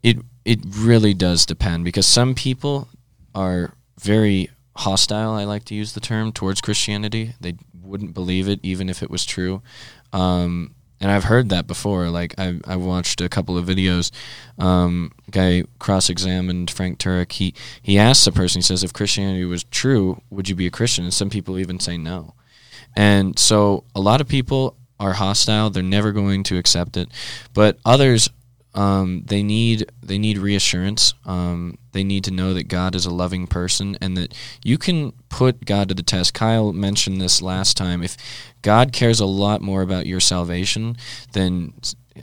[0.04, 2.88] it it really does depend because some people
[3.34, 5.32] are very hostile.
[5.32, 7.34] I like to use the term towards Christianity.
[7.40, 9.62] They wouldn't believe it even if it was true.
[10.12, 12.08] Um, and I've heard that before.
[12.10, 14.12] Like I, I watched a couple of videos.
[14.60, 17.32] Um, guy cross-examined Frank Turek.
[17.32, 18.60] He he asked the person.
[18.60, 21.80] He says, "If Christianity was true, would you be a Christian?" And some people even
[21.80, 22.34] say no.
[22.96, 25.70] And so a lot of people are hostile.
[25.70, 27.08] They're never going to accept it.
[27.54, 28.28] But others,
[28.74, 31.14] um, they need they need reassurance.
[31.26, 35.12] Um, they need to know that God is a loving person and that you can
[35.28, 36.32] put God to the test.
[36.32, 38.02] Kyle mentioned this last time.
[38.02, 38.16] If
[38.62, 40.96] God cares a lot more about your salvation
[41.32, 41.74] than,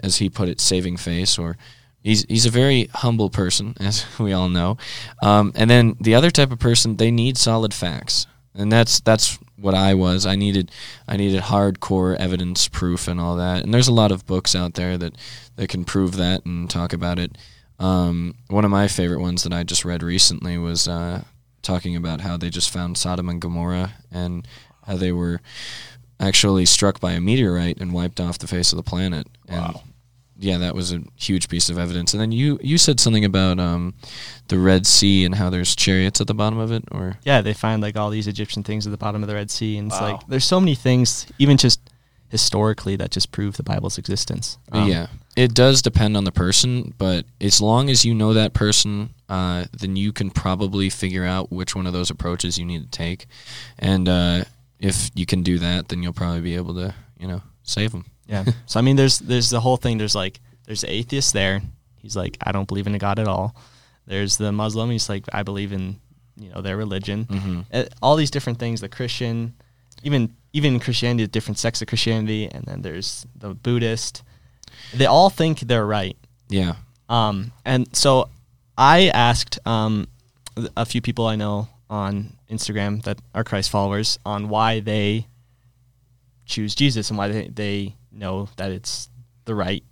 [0.01, 1.57] as he put it, saving face or
[2.01, 4.77] He's he's a very humble person, as we all know.
[5.21, 9.37] Um, and then the other type of person, they need solid facts, and that's that's
[9.61, 10.25] what I was.
[10.25, 10.71] I needed
[11.07, 13.63] I needed hardcore evidence proof and all that.
[13.63, 15.15] And there's a lot of books out there that
[15.55, 17.37] that can prove that and talk about it.
[17.79, 21.23] Um, one of my favorite ones that I just read recently was uh,
[21.61, 24.45] talking about how they just found Sodom and Gomorrah and
[24.85, 25.39] how they were
[26.19, 29.27] actually struck by a meteorite and wiped off the face of the planet.
[29.47, 29.83] Wow.
[30.39, 32.13] Yeah, that was a huge piece of evidence.
[32.13, 33.93] And then you you said something about um,
[34.47, 37.53] the Red Sea and how there's chariots at the bottom of it, or Yeah, they
[37.53, 40.01] find like all these Egyptian things at the bottom of the Red Sea, and it's
[40.01, 41.81] like there's so many things, even just
[42.29, 44.57] historically, that just prove the Bible's existence.
[44.71, 46.93] Um, yeah, it does depend on the person.
[46.97, 51.51] But as long as you know that person, uh, then you can probably figure out
[51.51, 53.25] which one of those approaches you need to take.
[53.77, 54.43] And uh,
[54.79, 58.05] if you can do that, then you'll probably be able to, you know, save them.
[58.27, 58.45] yeah.
[58.65, 59.97] So I mean, there's there's the whole thing.
[59.97, 61.61] There's like there's the atheist there.
[62.01, 63.55] He's like, I don't believe in a God at all.
[64.05, 64.89] There's the Muslim.
[64.89, 65.99] He's like, I believe in
[66.37, 67.25] you know their religion.
[67.25, 67.65] Mhm.
[67.73, 68.81] Uh, all these different things.
[68.81, 69.53] The Christian,
[70.03, 74.23] even even Christianity, different sects of Christianity, and then there's the Buddhist.
[74.93, 76.17] They all think they're right.
[76.49, 76.75] Yeah.
[77.09, 78.29] Um, and so
[78.77, 80.07] I asked um,
[80.77, 85.27] a few people I know on Instagram that are Christ followers on why they
[86.49, 89.09] choose Jesus and why they, they know that it's
[89.45, 89.83] the right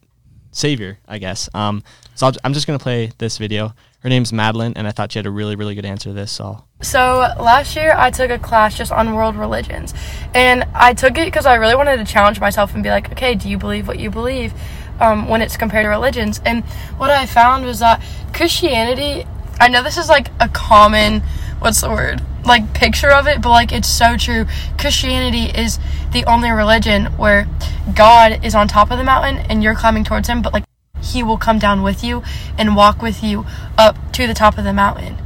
[0.52, 1.50] savior, I guess.
[1.54, 1.84] Um,
[2.15, 3.74] so I'll, I'm just going to play this video.
[4.00, 6.32] Her name's Madeline, and I thought she had a really, really good answer to this.
[6.32, 9.93] So So last year I took a class just on world religions,
[10.34, 13.36] and I took it because I really wanted to challenge myself and be like, okay,
[13.36, 14.54] do you believe what you believe
[15.00, 16.41] um, when it's compared to religions?
[16.46, 16.63] And
[16.98, 18.02] what I found was that
[18.34, 19.26] Christianity.
[19.60, 21.24] I know this is like a common,
[21.60, 24.46] what's the word, like picture of it, but like it's so true.
[24.78, 25.80] Christianity is
[26.12, 27.48] the only religion where
[27.93, 30.63] God is on top of the mountain and you're climbing towards Him, but like
[31.02, 32.24] He will come down with you
[32.58, 33.46] and walk with you
[33.78, 35.17] up to the top of the mountain.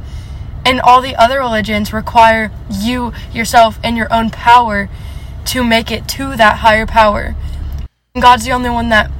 [0.64, 4.88] And all the other religions require you, yourself, and your own power
[5.46, 7.34] to make it to that higher power.
[8.14, 9.10] And God's the only one that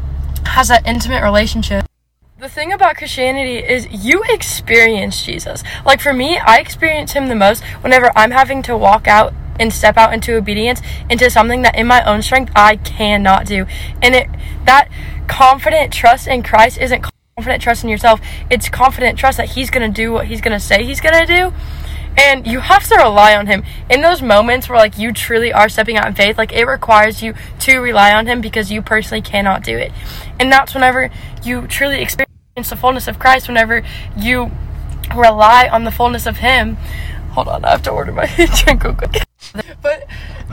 [0.46, 1.84] has that intimate relationship.
[2.42, 5.62] The thing about Christianity is you experience Jesus.
[5.86, 9.72] Like for me, I experience him the most whenever I'm having to walk out and
[9.72, 13.66] step out into obedience into something that in my own strength I cannot do.
[14.02, 14.28] And it
[14.64, 14.88] that
[15.28, 17.04] confident trust in Christ isn't
[17.36, 18.20] confident trust in yourself.
[18.50, 21.24] It's confident trust that he's going to do what he's going to say he's going
[21.24, 21.52] to do.
[22.16, 25.68] And you have to rely on him in those moments where like you truly are
[25.68, 26.38] stepping out in faith.
[26.38, 29.92] Like it requires you to rely on him because you personally cannot do it.
[30.40, 31.08] And that's whenever
[31.44, 33.48] you truly experience the fullness of Christ.
[33.48, 33.82] Whenever
[34.16, 34.50] you
[35.16, 36.76] rely on the fullness of Him.
[37.32, 38.26] Hold on, I have to order my
[38.64, 39.22] drink real quick.
[39.80, 40.06] But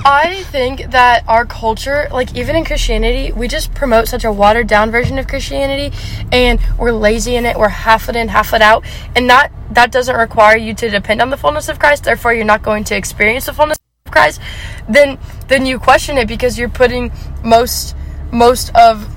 [0.06, 4.68] I think that our culture, like even in Christianity, we just promote such a watered
[4.68, 5.96] down version of Christianity
[6.32, 8.86] and we're lazy in it, we're half it in, half it out.
[9.16, 12.46] And that that doesn't require you to depend on the fullness of Christ, therefore you're
[12.46, 14.40] not going to experience the fullness of Christ.
[14.88, 17.12] Then then you question it because you're putting
[17.44, 17.96] most
[18.32, 19.14] most of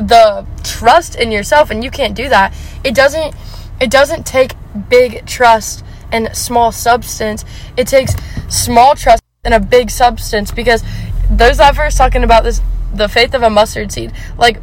[0.00, 2.54] the trust in yourself and you can't do that.
[2.82, 3.34] It doesn't
[3.80, 4.54] it doesn't take
[4.88, 7.44] big trust and small substance.
[7.76, 8.14] It takes
[8.48, 10.82] small trust and a big substance because
[11.30, 12.60] those that verse talking about this
[12.92, 14.60] the faith of a mustard seed like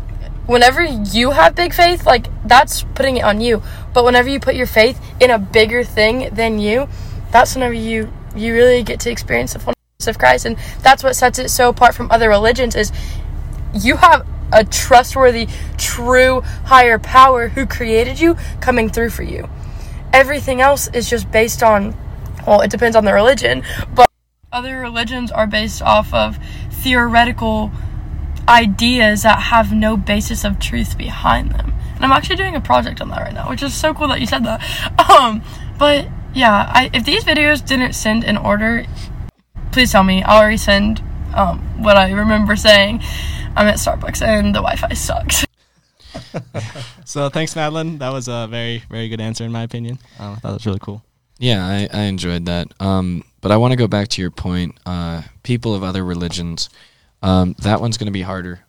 [0.47, 3.61] whenever you have big faith like that's putting it on you.
[3.93, 6.87] But whenever you put your faith in a bigger thing than you
[7.31, 10.45] that's whenever you you really get to experience the fullness of christ.
[10.45, 12.91] And that's what sets it so apart from other religions is
[13.73, 19.49] you have a trustworthy, true higher power who created you coming through for you.
[20.13, 21.95] Everything else is just based on,
[22.45, 24.09] well, it depends on the religion, but
[24.51, 26.37] other religions are based off of
[26.71, 27.71] theoretical
[28.47, 31.73] ideas that have no basis of truth behind them.
[31.95, 34.21] And I'm actually doing a project on that right now, which is so cool that
[34.21, 34.61] you said that.
[35.17, 35.41] Um,
[35.79, 38.85] but yeah, I, if these videos didn't send in order,
[39.71, 40.21] please tell me.
[40.21, 41.01] I'll resend
[41.35, 43.01] um, what I remember saying.
[43.57, 45.45] I'm at Starbucks and the Wi-Fi sucks.
[47.05, 47.99] So thanks, Madeline.
[47.99, 49.97] That was a very, very good answer in my opinion.
[50.19, 51.03] Um, I thought it was really cool.
[51.39, 52.67] Yeah, I, I enjoyed that.
[52.81, 54.77] Um, but I want to go back to your point.
[54.85, 56.69] Uh, people of other religions,
[57.23, 58.59] um, that one's going to be harder,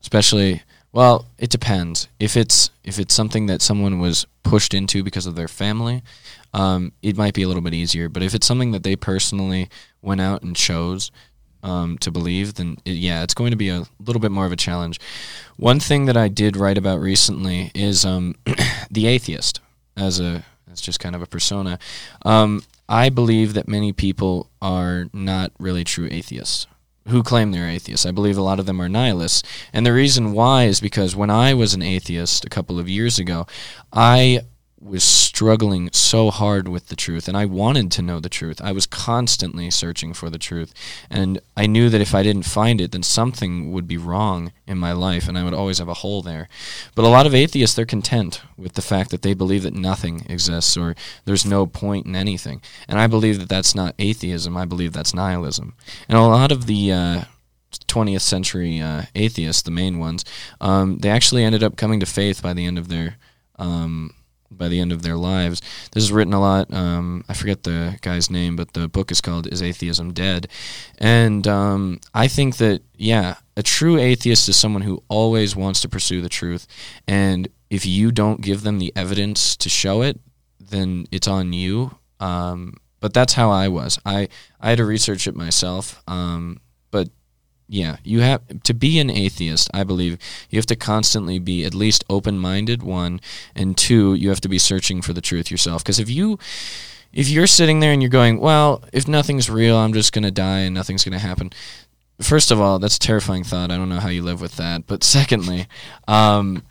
[0.00, 0.62] especially.
[0.90, 2.08] Well, it depends.
[2.18, 6.02] If it's if it's something that someone was pushed into because of their family,
[6.54, 8.08] um, it might be a little bit easier.
[8.08, 9.68] But if it's something that they personally
[10.00, 11.10] went out and chose
[11.62, 14.52] um, to believe, then it, yeah, it's going to be a little bit more of
[14.52, 15.00] a challenge.
[15.56, 18.34] One thing that I did write about recently is um,
[18.90, 19.60] the atheist
[19.96, 21.78] as a as just kind of a persona.
[22.24, 26.66] Um, I believe that many people are not really true atheists
[27.08, 28.06] who claim they're atheists.
[28.06, 29.42] I believe a lot of them are nihilists.
[29.72, 33.18] And the reason why is because when I was an atheist a couple of years
[33.18, 33.46] ago,
[33.92, 34.42] I
[34.82, 38.60] was struggling so hard with the truth and I wanted to know the truth.
[38.62, 40.74] I was constantly searching for the truth.
[41.08, 44.78] And I knew that if I didn't find it, then something would be wrong in
[44.78, 46.48] my life and I would always have a hole there.
[46.94, 50.26] But a lot of atheists, they're content with the fact that they believe that nothing
[50.28, 52.60] exists or there's no point in anything.
[52.88, 54.56] And I believe that that's not atheism.
[54.56, 55.74] I believe that's nihilism.
[56.08, 56.92] And a lot of the.
[56.92, 57.24] Uh,
[57.86, 60.26] 20th century uh, atheists, the main ones,
[60.60, 63.16] um, they actually ended up coming to faith by the end of their
[63.58, 64.12] um,
[64.56, 65.60] by the end of their lives.
[65.92, 66.72] This is written a lot.
[66.72, 70.48] Um, I forget the guy's name, but the book is called "Is Atheism Dead?"
[70.98, 75.88] And um, I think that yeah, a true atheist is someone who always wants to
[75.88, 76.66] pursue the truth,
[77.06, 80.20] and if you don't give them the evidence to show it,
[80.60, 81.96] then it's on you.
[82.20, 83.98] Um, but that's how I was.
[84.06, 84.28] I
[84.60, 86.02] I had to research it myself.
[86.06, 86.60] Um,
[86.90, 87.08] but
[87.72, 89.70] yeah, you have to be an atheist.
[89.72, 90.18] I believe
[90.50, 92.82] you have to constantly be at least open-minded.
[92.82, 93.18] One
[93.54, 95.82] and two, you have to be searching for the truth yourself.
[95.82, 96.38] Because if you
[97.14, 100.58] if you're sitting there and you're going, well, if nothing's real, I'm just gonna die
[100.60, 101.50] and nothing's gonna happen.
[102.20, 103.70] First of all, that's a terrifying thought.
[103.70, 104.86] I don't know how you live with that.
[104.86, 105.66] But secondly,
[106.06, 106.62] um,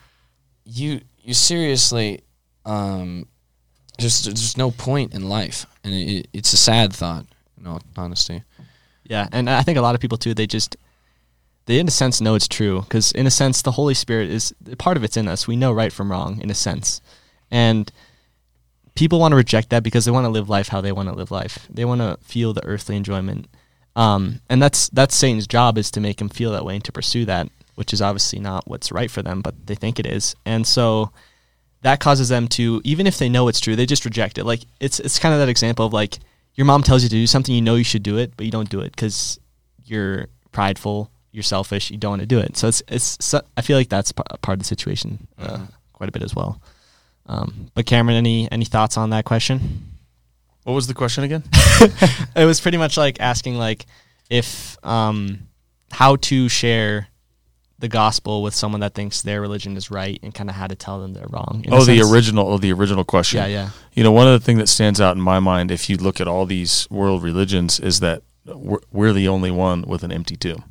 [0.66, 2.22] you you seriously
[2.64, 3.26] um,
[3.98, 7.26] there's there's no point in life, and it, it's a sad thought.
[7.60, 8.44] In all honesty.
[9.04, 10.36] Yeah, and I think a lot of people too.
[10.36, 10.78] They just
[11.66, 14.54] they in a sense know it's true because in a sense the Holy Spirit is
[14.78, 15.48] part of it's in us.
[15.48, 17.02] We know right from wrong in a sense,
[17.50, 17.92] and
[18.96, 21.16] people want to reject that because they want to live life how they want to
[21.16, 21.68] live life.
[21.70, 23.48] They want to feel the earthly enjoyment,
[23.96, 26.92] um, and that's that's Satan's job is to make them feel that way and to
[26.92, 30.36] pursue that, which is obviously not what's right for them, but they think it is,
[30.46, 31.12] and so
[31.82, 34.46] that causes them to even if they know it's true, they just reject it.
[34.46, 36.20] Like it's it's kind of that example of like
[36.56, 38.52] your mom tells you to do something, you know you should do it, but you
[38.52, 39.40] don't do it because
[39.86, 42.58] you're prideful, you're selfish, you don't want to do it.
[42.58, 45.68] So it's it's so, I feel like that's p- part of the situation uh, Mhm.
[45.94, 46.62] quite a bit as well.
[47.28, 49.88] Um, but Cameron, any any thoughts on that question?
[50.64, 51.44] What was the question again?
[52.36, 53.86] it was pretty much like asking like
[54.30, 55.48] if um,
[55.92, 57.08] how to share
[57.80, 60.76] the gospel with someone that thinks their religion is right and kind of how to
[60.76, 61.66] tell them they're wrong.
[61.72, 62.48] Oh, the original.
[62.48, 63.40] Oh, the original question.
[63.40, 63.70] Yeah, yeah.
[63.94, 66.22] You know, one of the things that stands out in my mind, if you look
[66.22, 70.36] at all these world religions, is that we're, we're the only one with an empty
[70.36, 70.71] tomb.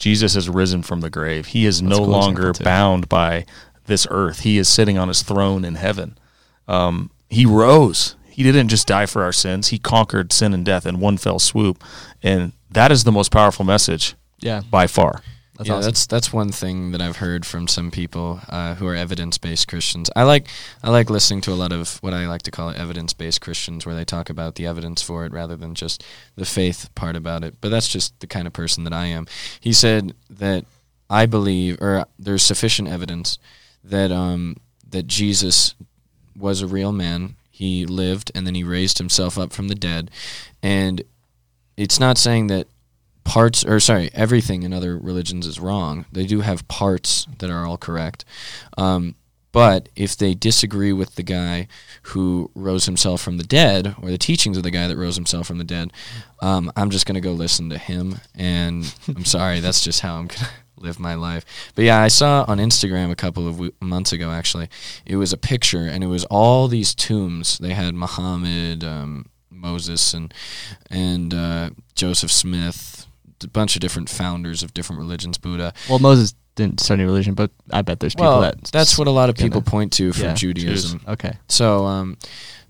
[0.00, 1.46] Jesus has risen from the grave.
[1.48, 3.46] He is That's no cool longer bound by
[3.86, 4.40] this earth.
[4.40, 6.18] He is sitting on his throne in heaven.
[6.66, 8.16] Um, he rose.
[8.28, 9.68] He didn't just die for our sins.
[9.68, 11.84] He conquered sin and death in one fell swoop.
[12.22, 15.22] And that is the most powerful message Yeah, by far.
[15.60, 15.88] That's yeah, awesome.
[15.88, 20.08] that's that's one thing that I've heard from some people uh, who are evidence-based Christians.
[20.16, 20.46] I like
[20.82, 23.94] I like listening to a lot of what I like to call evidence-based Christians, where
[23.94, 26.02] they talk about the evidence for it rather than just
[26.34, 27.56] the faith part about it.
[27.60, 29.26] But that's just the kind of person that I am.
[29.60, 30.64] He said that
[31.10, 33.38] I believe, or there's sufficient evidence
[33.84, 34.56] that um,
[34.88, 35.74] that Jesus
[36.34, 37.36] was a real man.
[37.50, 40.10] He lived and then he raised himself up from the dead,
[40.62, 41.02] and
[41.76, 42.66] it's not saying that
[43.30, 46.04] parts, or sorry, everything in other religions is wrong.
[46.10, 48.24] They do have parts that are all correct.
[48.76, 49.14] Um,
[49.52, 51.68] but if they disagree with the guy
[52.02, 55.46] who rose himself from the dead, or the teachings of the guy that rose himself
[55.46, 55.92] from the dead,
[56.42, 58.16] um, I'm just going to go listen to him.
[58.34, 61.44] And I'm sorry, that's just how I'm going to live my life.
[61.76, 64.68] But yeah, I saw on Instagram a couple of w- months ago, actually,
[65.06, 67.58] it was a picture, and it was all these tombs.
[67.58, 70.34] They had Muhammad, um, Moses, and,
[70.90, 72.99] and uh, Joseph Smith,
[73.44, 75.72] a bunch of different founders of different religions, Buddha.
[75.88, 79.06] Well, Moses didn't start any religion, but I bet there's people Well, that that's what
[79.06, 81.00] a lot of people gonna- point to for yeah, Judaism.
[81.08, 81.38] Okay.
[81.48, 82.16] So, um,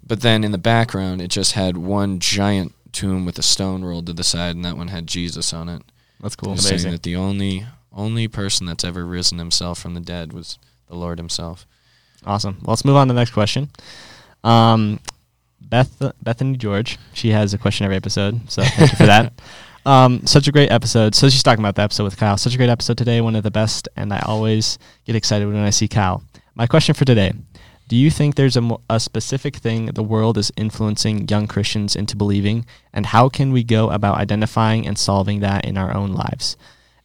[0.06, 4.06] but then in the background, it just had one giant tomb with a stone rolled
[4.06, 5.82] to the side, and that one had Jesus on it.
[6.20, 6.56] That's cool.
[6.56, 10.58] Saying that the only only person that's ever risen himself from the dead was
[10.88, 11.66] the Lord Himself.
[12.24, 12.58] Awesome.
[12.62, 13.70] Well, let's move on to the next question.
[14.44, 15.00] Um,
[15.60, 19.32] Beth Bethany George, she has a question every episode, so thank you for that.
[19.86, 21.14] Um, such a great episode.
[21.14, 22.36] So she's talking about the episode with Kyle.
[22.36, 25.56] Such a great episode today, one of the best, and I always get excited when
[25.56, 26.22] I see Kyle.
[26.54, 27.32] My question for today:
[27.88, 32.16] Do you think there's a, a specific thing the world is influencing young Christians into
[32.16, 36.56] believing, and how can we go about identifying and solving that in our own lives?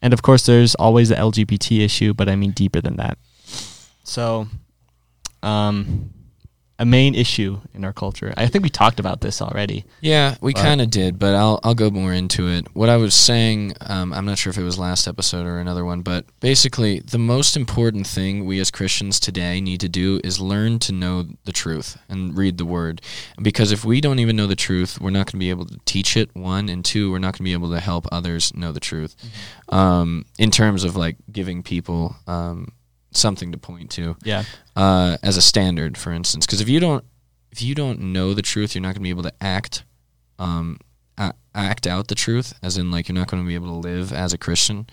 [0.01, 3.17] And of course, there's always the LGBT issue, but I mean deeper than that.
[4.03, 4.47] So,
[5.41, 6.11] um,
[6.77, 8.33] a main issue in our culture.
[8.35, 9.85] I think we talked about this already.
[10.01, 12.67] Yeah, we kind of did, but I'll I'll go more into it.
[12.73, 15.85] What I was saying, um, I'm not sure if it was last episode or another
[15.85, 20.39] one, but basically, the most important thing we as Christians today need to do is
[20.39, 23.01] learn to know the truth and read the Word.
[23.41, 25.79] Because if we don't even know the truth, we're not going to be able to
[25.85, 26.35] teach it.
[26.35, 29.15] One and two, we're not going to be able to help others know the truth.
[29.69, 32.73] Um, in terms of like giving people um,
[33.17, 34.43] something to point to Yeah.
[34.75, 36.45] uh, as a standard, for instance.
[36.45, 37.03] Because if you don't,
[37.51, 39.83] if you don't know the truth, you're not going to be able to act,
[40.39, 40.77] um,
[41.17, 42.53] a- act out the truth.
[42.61, 44.87] As in, like you're not going to be able to live as a Christian.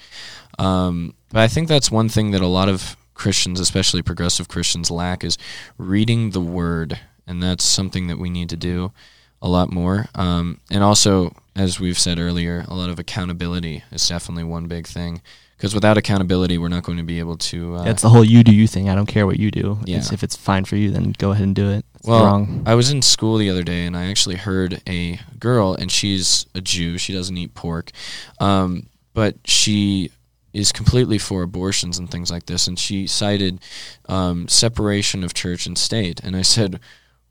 [0.58, 4.90] Um, but I think that's one thing that a lot of Christians, especially progressive Christians,
[4.90, 5.36] lack is
[5.78, 8.92] reading the Word, and that's something that we need to do
[9.40, 10.06] a lot more.
[10.14, 14.86] Um, and also, as we've said earlier, a lot of accountability is definitely one big
[14.86, 15.20] thing.
[15.62, 17.76] Because without accountability, we're not going to be able to.
[17.76, 18.88] Uh, That's the whole you do you thing.
[18.88, 19.78] I don't care what you do.
[19.84, 19.98] Yeah.
[19.98, 21.84] It's, if it's fine for you, then go ahead and do it.
[21.94, 22.64] It's Well, wrong.
[22.66, 26.46] I was in school the other day and I actually heard a girl, and she's
[26.56, 26.98] a Jew.
[26.98, 27.92] She doesn't eat pork,
[28.40, 30.10] um, but she
[30.52, 32.66] is completely for abortions and things like this.
[32.66, 33.60] And she cited
[34.08, 36.18] um, separation of church and state.
[36.24, 36.80] And I said,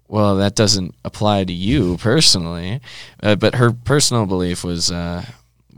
[0.08, 2.80] well, that doesn't apply to you personally,
[3.22, 5.26] uh, but her personal belief was uh,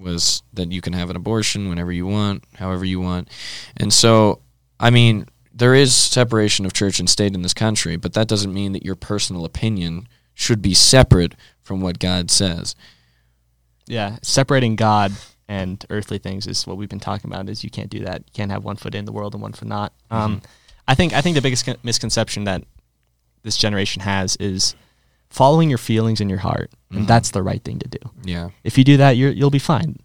[0.04, 3.30] was that you can have an abortion whenever you want, however you want,
[3.78, 4.41] and so
[4.80, 8.54] I mean there is separation of church and state in this country, but that doesn't
[8.54, 12.76] mean that your personal opinion should be separate from what God says.
[13.86, 14.18] yeah.
[14.24, 15.12] Separating God
[15.47, 17.49] and earthly things is what we've been talking about.
[17.49, 18.22] Is you can't do that.
[18.26, 19.93] You can't have one foot in the world and one foot not.
[20.10, 20.41] Um,
[20.88, 22.64] I think I think the biggest con- misconception that
[23.43, 24.76] this generation has is
[25.34, 27.08] following your feelings and your heart, and Mhm.
[27.08, 27.98] that's the right thing to do.
[28.24, 28.50] Yeah.
[28.64, 29.98] If you do that, you're, you'll be fine.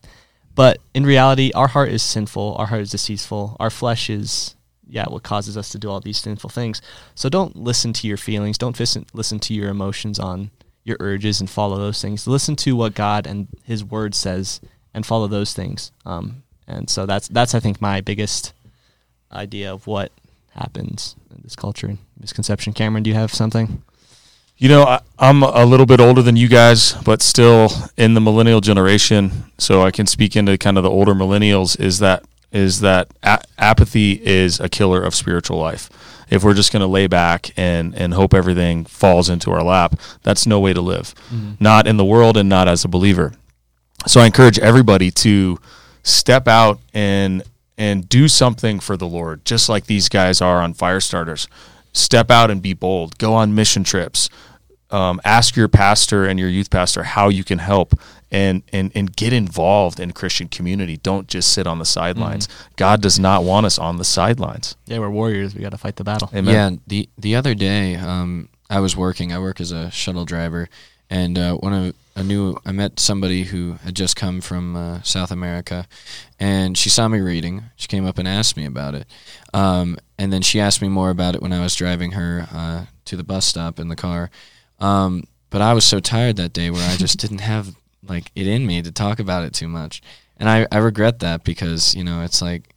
[0.55, 2.57] But in reality, our heart is sinful.
[2.59, 3.57] Our heart is deceitful.
[3.61, 4.55] Our flesh is,
[4.89, 6.81] yeah, what causes us to do all these sinful things.
[7.15, 8.57] So don't listen to your feelings.
[8.59, 10.51] Don't listen, listen to your emotions on
[10.83, 12.27] your urges and follow those things.
[12.27, 14.61] Listen to what God and His Word says
[14.95, 15.93] and follow those things.
[16.07, 18.55] Um, and so that's that's I think my biggest
[19.31, 20.11] idea of what
[20.53, 22.73] happens in this culture and misconception.
[22.73, 23.83] Cameron, do you have something?
[24.59, 28.21] You know, I, I'm a little bit older than you guys, but still in the
[28.21, 31.79] millennial generation, so I can speak into kind of the older millennials.
[31.79, 35.89] Is that is that a- apathy is a killer of spiritual life.
[36.29, 39.99] If we're just going to lay back and and hope everything falls into our lap,
[40.25, 41.15] that's no way to live.
[41.33, 41.53] Mm-hmm.
[41.61, 43.35] Not in the world and not as a believer.
[44.07, 45.59] So I encourage everybody to
[46.03, 47.45] step out and
[47.77, 51.47] and do something for the Lord, just like these guys are on fire starters.
[51.93, 53.19] Step out and be bold.
[53.19, 54.29] Go on mission trips.
[54.91, 57.95] Um, ask your pastor and your youth pastor how you can help
[58.31, 60.97] and, and and get involved in Christian community.
[60.97, 62.49] Don't just sit on the sidelines.
[62.77, 64.77] God does not want us on the sidelines.
[64.87, 65.55] Yeah, we're warriors.
[65.55, 66.31] We got to fight the battle.
[66.35, 66.55] Amen.
[66.55, 69.33] Yeah, the the other day, um, I was working.
[69.33, 70.69] I work as a shuttle driver,
[71.09, 75.03] and uh, one of a new I met somebody who had just come from uh,
[75.03, 75.87] South America,
[76.39, 77.65] and she saw me reading.
[77.77, 79.07] She came up and asked me about it,
[79.55, 82.87] um, and then she asked me more about it when I was driving her uh,
[83.07, 84.31] to the bus stop in the car.
[84.79, 87.75] Um, but I was so tired that day where I just didn't have
[88.07, 90.03] like it in me to talk about it too much,
[90.37, 92.75] and I, I regret that because you know it's like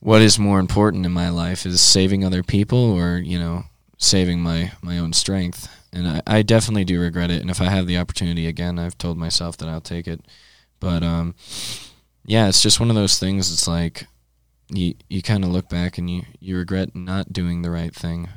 [0.00, 3.64] what is more important in my life is saving other people or you know
[3.98, 7.66] saving my my own strength and I, I definitely do regret it and if i
[7.66, 10.20] have the opportunity again i've told myself that i'll take it
[10.80, 11.34] But um,
[12.26, 13.52] yeah, it's just one of those things.
[13.52, 14.06] It's like
[14.68, 18.28] you you kind of look back and you you regret not doing the right thing.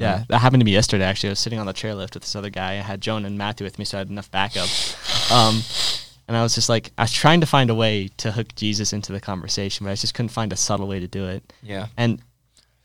[0.00, 1.04] Yeah, that happened to me yesterday.
[1.04, 2.72] Actually, I was sitting on the chairlift with this other guy.
[2.72, 4.68] I had Joan and Matthew with me, so I had enough backup.
[5.32, 5.62] Um,
[6.26, 8.92] and I was just like, I was trying to find a way to hook Jesus
[8.92, 11.52] into the conversation, but I just couldn't find a subtle way to do it.
[11.62, 11.86] Yeah.
[11.96, 12.22] And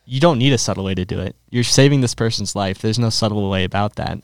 [0.06, 1.36] you don't need a subtle way to do it.
[1.50, 2.80] You're saving this person's life.
[2.80, 4.20] There's no subtle way about that,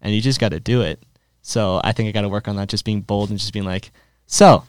[0.00, 1.02] and you just got to do it.
[1.42, 3.64] So I think I got to work on that, just being bold and just being
[3.64, 3.90] like,
[4.26, 4.64] so.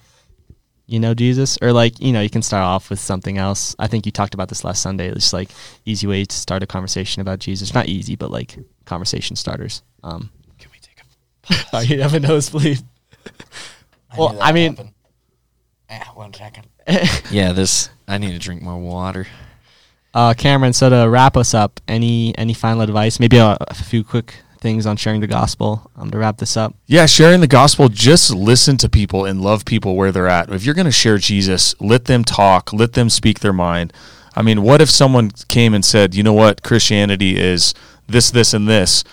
[0.91, 3.73] You know Jesus, or like you know, you can start off with something else.
[3.79, 5.07] I think you talked about this last Sunday.
[5.07, 5.49] It's like
[5.85, 7.73] easy way to start a conversation about Jesus.
[7.73, 9.83] Not easy, but like conversation starters.
[10.03, 10.29] Um,
[10.59, 11.65] Can we take a?
[11.77, 12.81] oh, you have a nosebleed.
[14.11, 14.93] I Well, knew I mean- happen.
[15.89, 16.67] Ah, one second.
[17.31, 17.89] Yeah, this.
[18.07, 19.27] I need to drink more water.
[20.13, 23.17] Uh, Cameron, so to wrap us up, any any final advice?
[23.17, 26.73] Maybe a, a few quick things on sharing the gospel um, to wrap this up.
[26.85, 30.49] Yeah, sharing the gospel, just listen to people and love people where they're at.
[30.49, 33.91] If you're going to share Jesus, let them talk, let them speak their mind.
[34.35, 37.73] I mean, what if someone came and said, you know what, Christianity is
[38.07, 39.03] this, this, and this?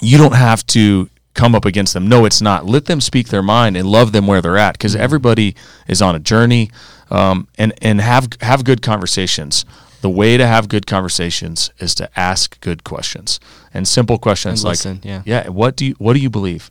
[0.00, 2.08] You don't have to come up against them.
[2.08, 2.64] No, it's not.
[2.64, 5.54] Let them speak their mind and love them where they're at because everybody
[5.88, 6.70] is on a journey
[7.10, 9.64] um, and, and have, have good conversations.
[10.00, 13.38] The way to have good conversations is to ask good questions
[13.74, 15.22] and simple questions And like, listen, yeah.
[15.26, 16.70] yeah, what do you what do you believe?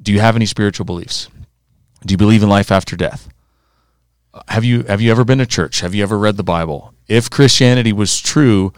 [0.00, 1.28] Do you have any spiritual beliefs?
[2.06, 3.28] Do you believe in life after death?
[4.48, 5.80] Have you have you ever been to church?
[5.80, 6.94] Have you ever read the Bible?
[7.08, 8.72] If Christianity was true,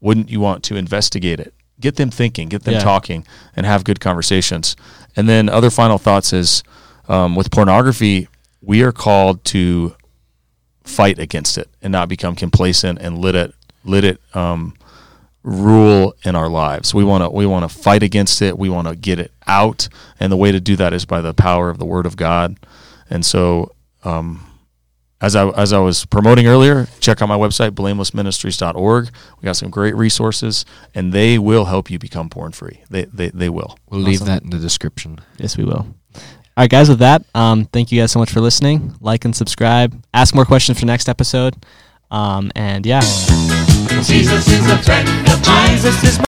[0.00, 1.54] wouldn't you want to investigate it?
[1.80, 2.80] Get them thinking, get them Yeah.
[2.80, 3.24] talking,
[3.56, 4.76] and have good conversations.
[5.16, 6.62] And then other final thoughts is
[7.08, 8.28] um, with pornography,
[8.60, 9.94] we are called to
[10.88, 14.74] fight against it and not become complacent and let it let it um,
[15.42, 16.94] rule in our lives.
[16.94, 18.58] We want to we want to fight against it.
[18.58, 21.34] We want to get it out, and the way to do that is by the
[21.34, 22.56] power of the Word of God.
[23.10, 23.74] And so,
[24.04, 24.44] um,
[25.20, 29.10] as I as I was promoting earlier, check out my website blamelessministries.org.
[29.40, 30.64] We got some great resources,
[30.94, 32.82] and they will help you become porn free.
[32.90, 33.78] They they they will.
[33.90, 35.20] We'll leave that in the description.
[35.38, 35.86] Yes, we will.
[36.58, 36.88] All right, guys.
[36.88, 38.92] With that, um, thank you guys so much for listening.
[39.00, 39.96] Like and subscribe.
[40.12, 41.54] Ask more questions for next episode.
[42.10, 42.98] Um, and yeah,
[44.02, 44.44] Jesus